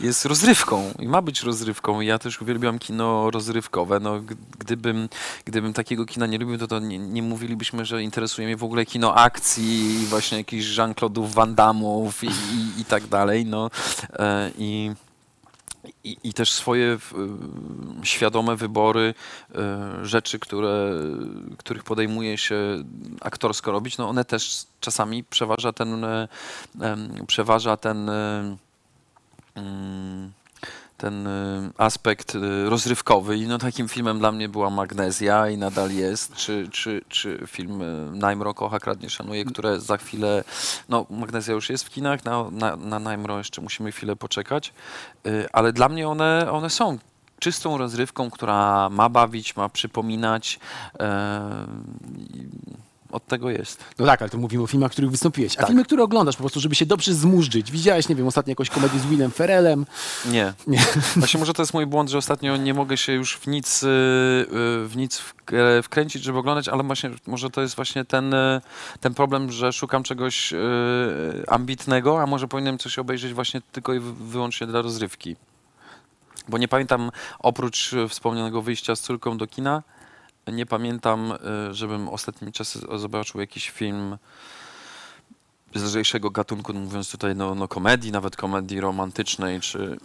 [0.01, 2.01] jest rozrywką i ma być rozrywką.
[2.01, 3.99] Ja też uwielbiam kino rozrywkowe.
[3.99, 4.21] No,
[4.59, 5.09] gdybym,
[5.45, 8.85] gdybym takiego kina nie lubił, to, to nie, nie mówilibyśmy, że interesuje mnie w ogóle
[8.85, 13.45] kino akcji, właśnie jakichś Jean-Claude'ów, Van Damme'ów i, i, i tak dalej.
[13.45, 13.69] No,
[14.13, 14.91] e, i,
[16.03, 16.97] i, I też swoje
[18.03, 19.13] świadome wybory
[20.01, 20.91] y, rzeczy, które,
[21.57, 22.83] których podejmuje się
[23.21, 28.57] aktorsko robić, no one też czasami przeważa ten, em, przeważa ten, y,
[29.55, 30.31] mm,
[30.99, 33.37] ten y, aspekt y, rozrywkowy.
[33.37, 37.81] I no takim filmem dla mnie była Magnezja i nadal jest, czy, czy, czy film
[37.81, 40.43] y, Najmro kocha, kradnie, szanuje, które za chwilę,
[40.89, 44.73] no Magnezja już jest w kinach, na, na, na Najmro jeszcze musimy chwilę poczekać,
[45.53, 46.97] ale dla mnie one, one są
[47.39, 50.59] czystą rozrywką, która ma bawić, ma przypominać.
[52.29, 52.47] i
[53.11, 53.83] Od tego jest.
[53.99, 55.53] No tak, ale to mówimy o filmach, w których wystąpiłeś.
[55.53, 55.67] A Tak.
[55.67, 57.71] filmy, które oglądasz po prostu, żeby się dobrze zmurzyć.
[57.71, 59.85] Widziałeś, nie wiem, ostatnio jakąś komedię z Willem Ferrellem.
[60.25, 60.53] Nie.
[60.67, 60.79] Nie.
[61.15, 63.87] Właśnie może to jest mój błąd, że ostatnio nie mogę się już w nic, y,
[63.87, 68.61] y, w nic wk- wkręcić, żeby oglądać, ale właśnie może to jest właśnie ten, y,
[68.99, 70.57] ten problem, że szukam czegoś y,
[71.47, 75.35] ambitnego, a może powinienem coś obejrzeć właśnie tylko i wy- wyłącznie dla rozrywki.
[76.49, 79.83] Bo nie pamiętam, oprócz wspomnianego wyjścia z córką do kina,
[80.51, 81.33] nie pamiętam,
[81.69, 84.17] y, żebym ostatnimi czasy zobaczył jakiś film
[85.75, 89.97] z lżejszego gatunku, no mówiąc tutaj no, no komedii, nawet komedii romantycznej, czy,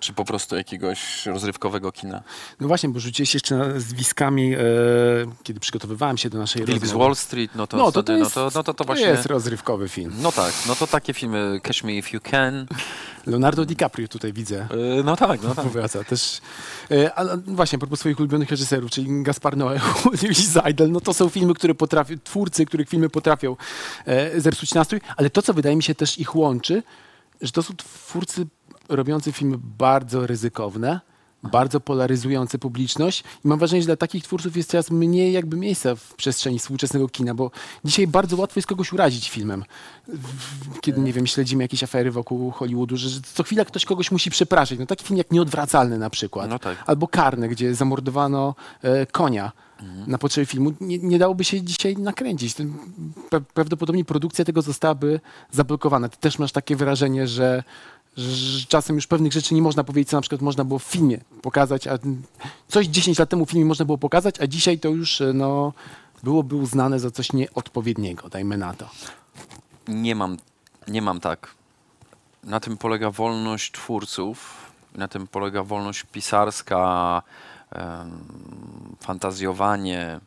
[0.00, 2.22] czy po prostu jakiegoś rozrywkowego kina.
[2.60, 4.58] No właśnie, bo rzuciłeś jeszcze nazwiskami, e,
[5.42, 6.92] kiedy przygotowywałem się do naszej Wilk z.
[6.92, 8.84] Wall Street, no to, No to, to, wtedy, jest, no to, no to, to to
[8.84, 9.06] właśnie...
[9.06, 10.12] jest rozrywkowy film.
[10.18, 12.66] No tak, no to takie filmy Catch Me If You Can.
[13.26, 14.68] Leonardo DiCaprio tutaj widzę.
[14.96, 15.64] Yy, no tak, no tak.
[15.64, 16.40] Powraca też.
[16.90, 19.80] E, Ale właśnie, a propos swoich ulubionych reżyserów, czyli Gaspar Noé,
[20.30, 23.56] i Seidel, no to są filmy, które potrafią, twórcy, których filmy potrafią
[24.06, 26.82] e, zepsuć nastrój, ale to, co wydaje mi się też ich łączy,
[27.40, 28.46] że to są twórcy
[28.88, 31.00] robiący filmy bardzo ryzykowne,
[31.52, 35.94] bardzo polaryzujące publiczność i mam wrażenie, że dla takich twórców jest coraz mniej jakby miejsca
[35.94, 37.50] w przestrzeni współczesnego kina, bo
[37.84, 39.64] dzisiaj bardzo łatwo jest kogoś urazić filmem.
[40.80, 44.78] Kiedy, nie wiem, śledzimy jakieś afery wokół Hollywoodu, że co chwila ktoś kogoś musi przepraszać.
[44.78, 46.50] No taki film jak Nieodwracalny na przykład.
[46.50, 46.84] No tak.
[46.86, 49.52] Albo Karne, gdzie zamordowano e, konia
[50.06, 50.72] na potrzeby filmu.
[50.80, 52.54] Nie, nie dałoby się dzisiaj nakręcić.
[53.54, 55.20] Prawdopodobnie produkcja tego zostałaby
[55.52, 56.08] zablokowana.
[56.08, 57.62] Ty też masz takie wrażenie, że,
[58.16, 61.18] że czasem już pewnych rzeczy nie można powiedzieć, co na przykład można było w filmie
[61.42, 61.98] pokazać, a
[62.68, 65.72] coś 10 lat temu w filmie można było pokazać, a dzisiaj to już e, no,
[66.22, 68.88] byłoby uznane za coś nieodpowiedniego, dajmy na to.
[69.88, 70.36] Nie mam,
[70.88, 71.54] nie mam tak.
[72.44, 77.22] Na tym polega wolność twórców, na tym polega wolność pisarska,
[79.00, 80.20] fantazjowanie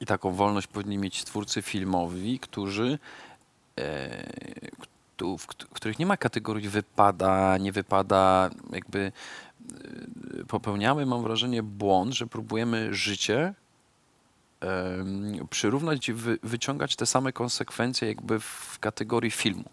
[0.00, 2.98] i taką wolność powinni mieć twórcy filmowi, którzy,
[3.78, 4.30] e,
[5.38, 9.12] w, kt- w których nie ma kategorii wypada, nie wypada, jakby
[10.40, 13.54] e, popełniamy, mam wrażenie, błąd, że próbujemy życie
[15.50, 19.64] przyrównać i wy, wyciągać te same konsekwencje jakby w kategorii filmu.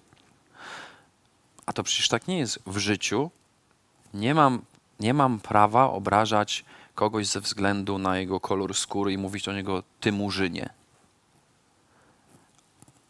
[1.66, 3.32] A to przecież tak nie jest w życiu.
[4.14, 4.62] Nie mam,
[5.00, 9.84] nie mam prawa obrażać kogoś ze względu na jego kolor skóry i mówić o niego
[10.00, 10.70] ty murzynie.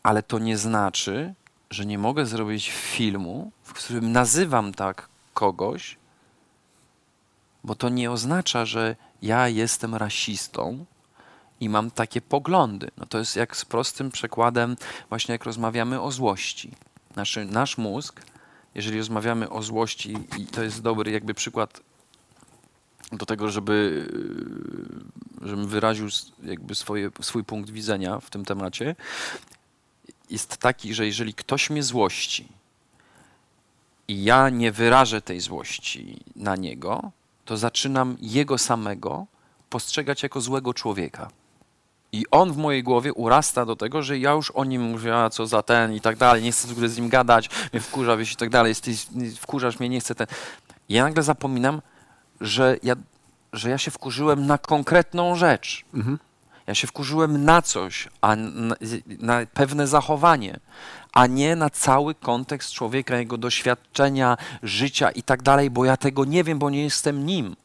[0.04, 1.34] Ale to nie znaczy,
[1.70, 5.98] że nie mogę zrobić filmu, w którym nazywam tak kogoś,
[7.64, 10.86] bo to nie oznacza, że ja jestem rasistą
[11.60, 12.92] i mam takie poglądy.
[12.98, 14.78] No to jest jak z prostym przekładem,
[15.10, 16.72] właśnie jak rozmawiamy o złości.
[17.16, 18.22] Nasz, nasz mózg,
[18.76, 21.82] jeżeli rozmawiamy o złości, i to jest dobry jakby przykład
[23.12, 24.08] do tego, żeby,
[25.42, 26.08] żebym wyraził
[26.44, 28.96] jakby swoje, swój punkt widzenia w tym temacie,
[30.30, 32.48] jest taki, że jeżeli ktoś mnie złości
[34.08, 37.12] i ja nie wyrażę tej złości na niego,
[37.46, 39.26] to zaczynam jego samego
[39.70, 41.30] postrzegać jako złego człowieka.
[42.12, 45.30] I on w mojej głowie urasta do tego, że ja już o nim mówię, a
[45.30, 48.18] co za ten i tak dalej, nie chcę w ogóle z nim gadać, mnie wkurza,
[48.18, 49.08] wiesz, i tak dalej, jesteś,
[49.40, 50.28] wkurzasz mnie, nie chcę ten.
[50.90, 51.82] Ja nagle zapominam,
[52.42, 52.96] że ja,
[53.54, 55.86] że ja się wkurzyłem na konkretną rzecz.
[56.70, 58.36] Ja się wkurzyłem na coś, a
[59.20, 60.60] na, pewne zachowanie,
[61.14, 66.26] a nie na cały kontekst człowieka, jego doświadczenia, życia i tak dalej, bo ja tego
[66.26, 67.56] nie wiem, bo nie jestem nim.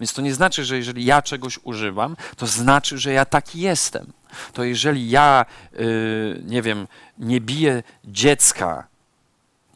[0.00, 4.12] Więc to nie znaczy, że jeżeli ja czegoś używam, to znaczy, że ja taki jestem.
[4.52, 6.86] To jeżeli ja, yy, nie wiem,
[7.18, 8.86] nie biję dziecka,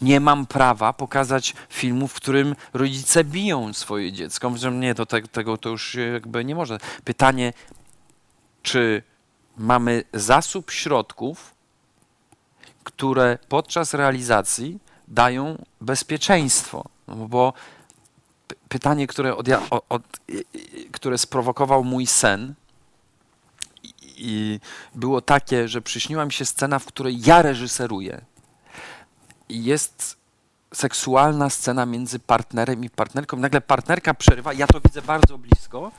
[0.02, 4.50] nie mam prawa pokazać filmu, w którym rodzice biją swoje dziecko.
[4.50, 6.78] Mówię, że nie, to te, tego to już jakby nie może.
[7.04, 7.52] Pytanie,
[8.68, 9.02] czy
[9.56, 11.54] mamy zasób środków,
[12.84, 16.84] które podczas realizacji dają bezpieczeństwo?
[17.08, 17.52] No bo
[18.48, 19.48] py- pytanie, które, od,
[19.88, 20.02] od,
[20.92, 22.54] które sprowokował mój sen,
[24.16, 24.60] i,
[24.94, 28.20] było takie, że przyśniła mi się scena, w której ja reżyseruję.
[29.48, 30.16] Jest
[30.74, 33.36] seksualna scena między partnerem i partnerką.
[33.36, 35.90] Nagle partnerka przerywa, ja to widzę bardzo blisko.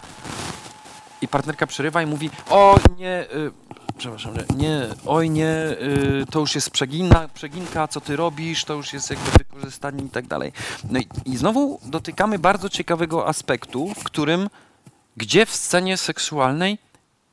[1.22, 3.52] I partnerka przerywa i mówi: O nie, y,
[3.98, 5.56] przepraszam, że nie, oj nie,
[6.22, 10.10] y, to już jest przegina, przeginka, co ty robisz, to już jest jakby wykorzystanie i
[10.10, 10.52] tak dalej.
[10.90, 14.50] No i, i znowu dotykamy bardzo ciekawego aspektu, w którym
[15.18, 16.78] gdzie w scenie seksualnej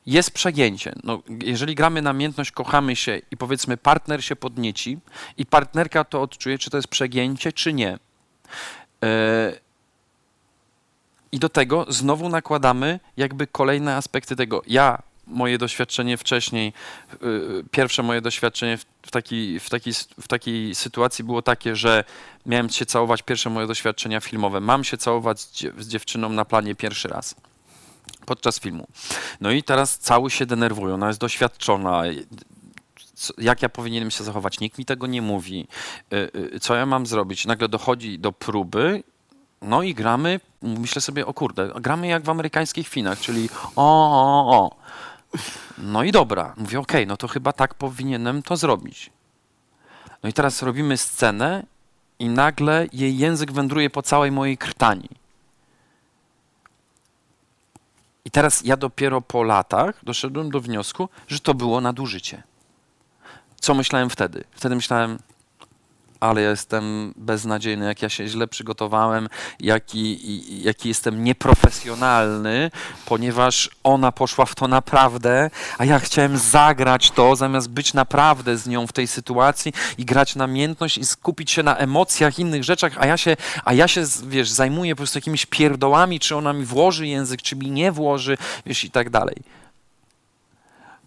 [0.06, 0.92] jest przegięcie.
[1.04, 4.98] No, jeżeli gramy namiętność, kochamy się i powiedzmy partner się podnieci
[5.36, 7.98] i partnerka to odczuje, czy to jest przegięcie, czy nie.
[9.04, 9.65] E,
[11.32, 14.62] I do tego znowu nakładamy jakby kolejne aspekty tego.
[14.66, 16.72] Ja, moje doświadczenie wcześniej,
[17.14, 21.76] y, pierwsze moje doświadczenie w, w, takiej, w, takiej, s- w takiej sytuacji było takie,
[21.76, 22.04] że
[22.46, 24.60] miałem się całować, pierwsze moje doświadczenia filmowe.
[24.60, 27.34] Mam się całować z, dziew- z dziewczyną na planie pierwszy raz
[28.26, 28.86] podczas filmu.
[29.40, 32.02] No i teraz cały się denerwują, ona jest doświadczona.
[33.38, 34.60] Jak ja powinienem się zachować?
[34.60, 35.68] Nikt mi tego nie mówi.
[36.12, 37.46] Y, y, Co ja mam zrobić?
[37.46, 39.02] Nagle dochodzi do próby,
[39.66, 44.58] no i gramy, myślę sobie, o kurde, gramy jak w amerykańskich finach, czyli o, o,
[44.58, 44.76] o.
[45.78, 49.10] No i dobra, mówię, okej, no to chyba tak powinienem to zrobić.
[50.22, 51.66] No i teraz robimy scenę
[52.18, 55.08] i nagle jej język wędruje po całej mojej krtani.
[58.24, 62.42] I teraz ja dopiero po latach doszedłem do wniosku, że to było nadużycie.
[63.60, 64.44] Co myślałem wtedy?
[64.50, 65.18] Wtedy myślałem,
[66.20, 69.28] ale ja jestem beznadziejny, jak ja się źle przygotowałem,
[69.60, 72.70] jaki, jaki jestem nieprofesjonalny,
[73.06, 78.66] ponieważ ona poszła w to naprawdę, a ja chciałem zagrać to, zamiast być naprawdę z
[78.66, 83.06] nią w tej sytuacji i grać namiętność i skupić się na emocjach, innych rzeczach, a
[83.06, 87.06] ja się, a ja się wiesz, zajmuję po prostu jakimiś pierdołami, czy ona mi włoży
[87.06, 89.36] język, czy mi nie włoży, wiesz, i tak dalej.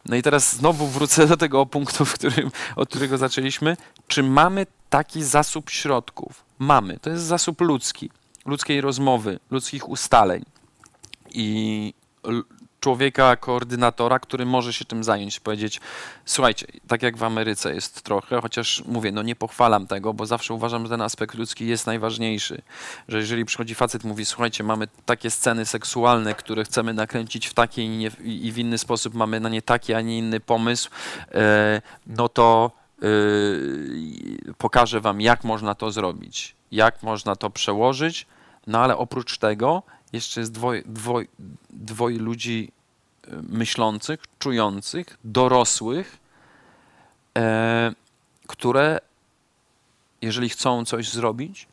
[0.05, 3.77] No i teraz znowu wrócę do tego punktu, w którym, od którego zaczęliśmy.
[4.07, 6.43] Czy mamy taki zasób środków?
[6.59, 6.97] Mamy.
[7.01, 8.09] To jest zasób ludzki,
[8.45, 10.45] ludzkiej rozmowy, ludzkich ustaleń
[11.29, 11.93] i
[12.79, 15.79] człowieka, koordynatora, który może się tym zająć, powiedzieć,
[16.25, 20.53] słuchajcie, tak jak w Ameryce jest trochę, chociaż mówię, no nie pochwalam tego, bo zawsze
[20.53, 22.61] uważam, że ten aspekt ludzki jest najważniejszy,
[23.07, 27.81] że jeżeli przychodzi facet, mówi, słuchajcie, mamy takie sceny seksualne, które chcemy nakręcić w taki
[27.81, 30.89] i, i w inny sposób, mamy na nie taki, a nie inny pomysł,
[31.31, 32.71] e, no to
[33.01, 33.05] e,
[34.57, 38.27] pokażę wam, jak można to zrobić, jak można to przełożyć,
[38.67, 39.83] no ale oprócz tego
[40.13, 41.27] jeszcze jest dwoje, dwoje,
[41.69, 42.71] dwoje ludzi
[43.27, 46.17] e, myślących, czujących, dorosłych,
[47.37, 47.93] e,
[48.47, 48.99] które
[50.21, 51.67] jeżeli chcą coś zrobić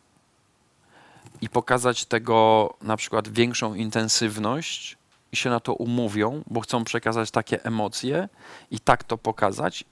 [1.41, 4.97] i pokazać tego na przykład większą intensywność
[5.33, 8.29] i się na to umówią, bo chcą przekazać takie emocje
[8.71, 9.85] i tak to pokazać,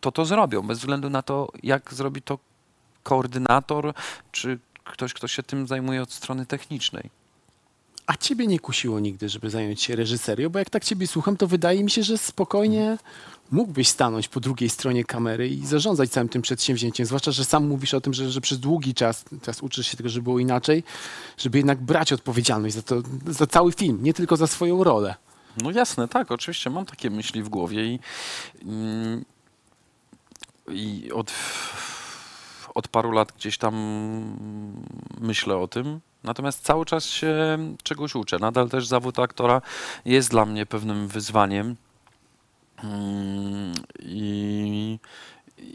[0.00, 2.38] to to zrobią, bez względu na to, jak zrobi to
[3.02, 3.94] koordynator,
[4.32, 4.58] czy
[4.92, 7.10] ktoś, kto się tym zajmuje od strony technicznej.
[8.06, 10.50] A ciebie nie kusiło nigdy, żeby zająć się reżyserią?
[10.50, 12.98] Bo jak tak ciebie słucham, to wydaje mi się, że spokojnie
[13.50, 17.06] mógłbyś stanąć po drugiej stronie kamery i zarządzać całym tym przedsięwzięciem.
[17.06, 20.08] Zwłaszcza, że sam mówisz o tym, że, że przez długi czas, teraz uczysz się tego,
[20.08, 20.84] żeby było inaczej,
[21.38, 25.14] żeby jednak brać odpowiedzialność za, to, za cały film, nie tylko za swoją rolę.
[25.62, 27.98] No jasne, tak, oczywiście mam takie myśli w głowie i,
[28.62, 29.24] mm,
[30.70, 31.32] i od,
[32.78, 33.74] od paru lat gdzieś tam
[35.20, 38.38] myślę o tym Natomiast cały czas się czegoś uczę.
[38.38, 39.62] Nadal też zawód aktora
[40.04, 41.76] jest dla mnie pewnym wyzwaniem.
[42.84, 44.98] Mm, I,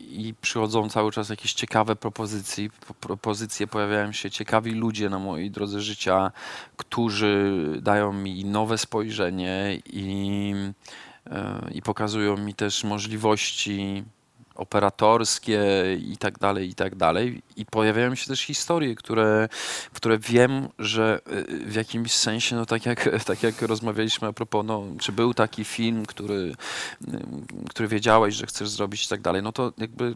[0.10, 5.82] I przychodzą cały czas jakieś ciekawe propozycje, propozycje, pojawiają się ciekawi ludzie na mojej drodze
[5.82, 6.32] życia,
[6.78, 10.54] którzy dają mi nowe spojrzenie i,
[11.26, 14.04] e, i pokazują mi też możliwości
[14.56, 15.62] operatorskie
[16.00, 17.42] i tak dalej, i tak dalej.
[17.56, 19.50] I pojawiają się też historie, które,
[19.94, 24.66] które wiem, że y, w jakimś sensie, no tak jak, tak jak rozmawialiśmy a propos,
[24.66, 26.56] no, czy był taki film, który, y,
[27.70, 30.16] który wiedziałeś, że chcesz zrobić i tak dalej, no to jakby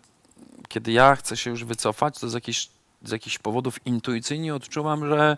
[0.68, 2.70] kiedy ja chcę się już wycofać, to z jakichś,
[3.04, 5.38] z jakichś powodów intuicyjnie odczuwam, że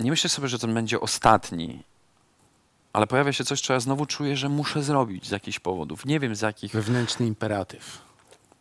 [0.00, 1.82] nie myślę sobie, że ten będzie ostatni,
[2.96, 6.06] ale pojawia się coś, co ja znowu czuję, że muszę zrobić z jakichś powodów.
[6.06, 6.72] Nie wiem z jakich.
[6.72, 7.98] Wewnętrzny imperatyw.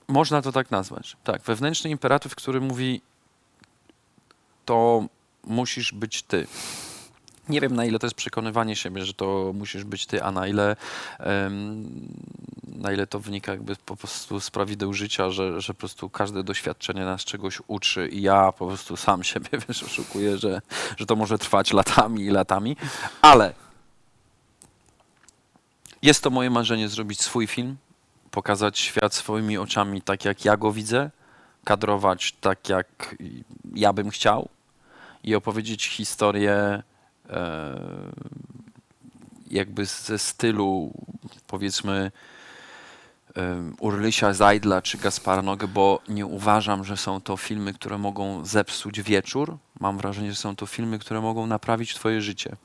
[0.07, 1.17] Można to tak nazwać.
[1.23, 3.01] Tak, wewnętrzny imperatyw, który mówi,
[4.65, 5.05] to
[5.43, 6.47] musisz być ty.
[7.49, 10.47] Nie wiem, na ile to jest przekonywanie siebie, że to musisz być ty, a na
[10.47, 10.75] ile,
[11.19, 11.89] em,
[12.67, 16.43] na ile to wynika jakby po prostu z prawideł życia, że, że po prostu każde
[16.43, 20.61] doświadczenie nas czegoś uczy i ja po prostu sam siebie, wiesz, oszukuję, że,
[20.97, 22.77] że to może trwać latami i latami,
[23.21, 23.64] ale
[26.05, 27.77] jest to moje marzenie zrobić swój film,
[28.31, 31.09] pokazać świat swoimi oczami tak, jak ja go widzę,
[31.63, 33.15] kadrować tak, jak
[33.75, 34.49] ja bym chciał
[35.23, 36.83] i opowiedzieć historię
[37.29, 37.81] e,
[39.47, 40.93] jakby ze stylu
[41.47, 42.11] powiedzmy
[43.37, 48.45] e, Urlysia Zajdla czy Gaspara Nogę, bo nie uważam, że są to filmy, które mogą
[48.45, 49.57] zepsuć wieczór.
[49.79, 52.55] Mam wrażenie, że są to filmy, które mogą naprawić twoje życie.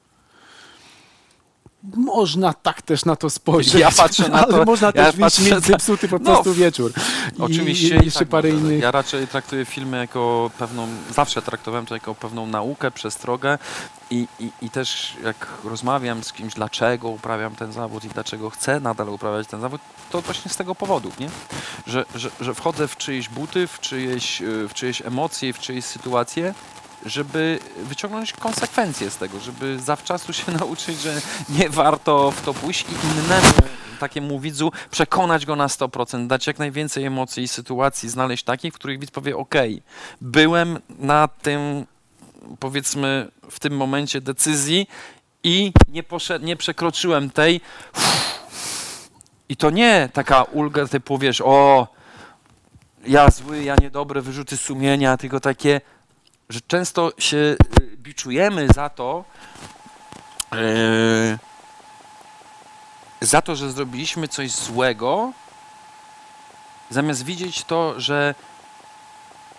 [1.97, 3.75] Można tak też na to spojrzeć.
[3.75, 6.93] Ja patrzę na ale to- można ja też patrzę mieć zepsuty po No, prostu wieczór.
[7.39, 7.97] I, Oczywiście.
[7.97, 8.83] I jeszcze tak parę innych.
[8.83, 13.59] Ja raczej traktuję filmy jako pewną, zawsze traktowałem to jako pewną naukę, przestrogę
[14.11, 18.81] i, i, i też jak rozmawiam z kimś, dlaczego uprawiam ten zawód i dlaczego chcę
[18.81, 21.29] nadal uprawiać ten zawód, to właśnie z tego powodu, nie?
[21.87, 25.85] Że, że, że wchodzę w czyjeś buty, w czyjeś, y, w czyjeś emocje, w czyjeś
[25.85, 26.55] sytuacje,
[27.07, 32.87] żeby wyciągnąć konsekwencje z tego, żeby zawczasu się nauczyć, że nie warto w to pójść
[32.89, 33.71] i innemu
[34.01, 38.77] takiemu widzu przekonać go na 100%, dać jak najwięcej emocji i sytuacji, znaleźć takich, w
[38.77, 39.55] których widz powie, ok,
[40.21, 41.87] byłem na tym,
[42.59, 44.87] powiedzmy, w tym momencie decyzji
[45.45, 47.61] i nie, poszedł, nie przekroczyłem tej.
[49.49, 51.89] I to nie taka ulga typu, wiesz, o,
[53.07, 55.81] ja zły, ja niedobry, wyrzuty sumienia, tylko takie,
[56.51, 57.57] że często się y,
[57.97, 59.25] biczujemy za to,
[60.53, 61.39] yy,
[63.21, 65.33] za to, że zrobiliśmy coś złego,
[66.91, 68.35] zamiast widzieć to, że,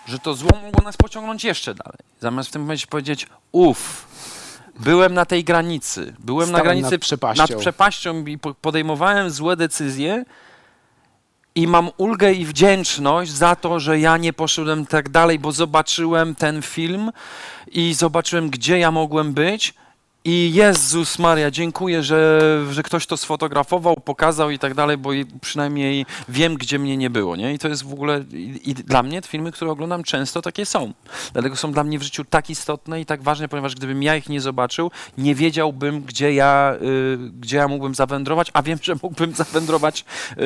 [0.06, 1.98] że to zło mogło nas pociągnąć jeszcze dalej.
[2.20, 4.06] Zamiast w tym momencie powiedzieć, uff,
[4.78, 7.42] byłem na tej granicy, byłem na Stałem granicy nad przepaścią.
[7.42, 10.24] nad przepaścią i po- podejmowałem złe decyzje
[11.54, 16.34] i mam ulgę i wdzięczność za to, że ja nie poszedłem tak dalej, bo zobaczyłem
[16.34, 17.10] ten film
[17.72, 19.74] i zobaczyłem, gdzie ja mogłem być.
[20.24, 22.40] I Jezus Maria, dziękuję, że,
[22.70, 27.36] że ktoś to sfotografował, pokazał i tak dalej, bo przynajmniej wiem, gdzie mnie nie było,
[27.36, 27.54] nie?
[27.54, 30.66] I to jest w ogóle, i, i dla mnie te filmy, które oglądam często takie
[30.66, 30.92] są.
[31.32, 34.28] Dlatego są dla mnie w życiu tak istotne i tak ważne, ponieważ gdybym ja ich
[34.28, 39.34] nie zobaczył, nie wiedziałbym, gdzie ja, y, gdzie ja mógłbym zawędrować, a wiem, że mógłbym
[39.44, 40.04] zawędrować
[40.38, 40.42] y,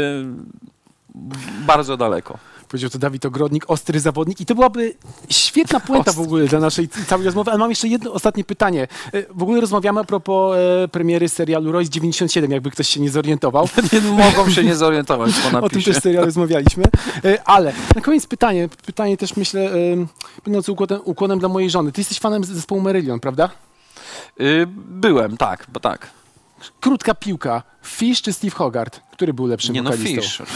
[1.67, 2.39] bardzo daleko.
[2.69, 4.41] Powiedział to Dawid Ogrodnik, ostry zawodnik.
[4.41, 4.95] I to byłaby
[5.31, 7.51] świetna puenta w ogóle dla naszej całej rozmowy.
[7.51, 8.89] Ale mam jeszcze jedno ostatnie pytanie.
[9.13, 13.11] E, W ogóle rozmawiamy a propos e, premiery serialu Royce 97, jakby ktoś się nie
[13.11, 13.69] zorientował.
[13.93, 15.93] Nie mogą się nie zorientować po O tym napisie.
[15.93, 16.85] też serial rozmawialiśmy.
[17.25, 18.69] E, Ale na koniec pytanie.
[18.87, 19.75] Pytanie też myślę, e,
[20.45, 21.93] będące ukłonem, ukłonem dla mojej żony.
[21.93, 23.51] Ty jesteś fanem zespołu Marillion, prawda?
[24.41, 26.07] Y, byłem, tak, bo tak.
[26.81, 27.63] Krótka piłka.
[27.85, 29.01] Fish czy Steve Hogarth?
[29.13, 30.23] Który był lepszym Nie no, wokalistą?
[30.23, 30.41] Fish.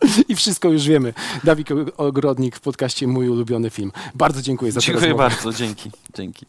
[0.00, 0.22] oczywiście.
[0.28, 1.14] I wszystko już wiemy.
[1.44, 3.92] Dawid Ogrodnik w podcaście Mój ulubiony film.
[4.14, 5.28] Bardzo dziękuję za Dziękuję rozmowę.
[5.30, 6.46] bardzo, dzięki, dzięki.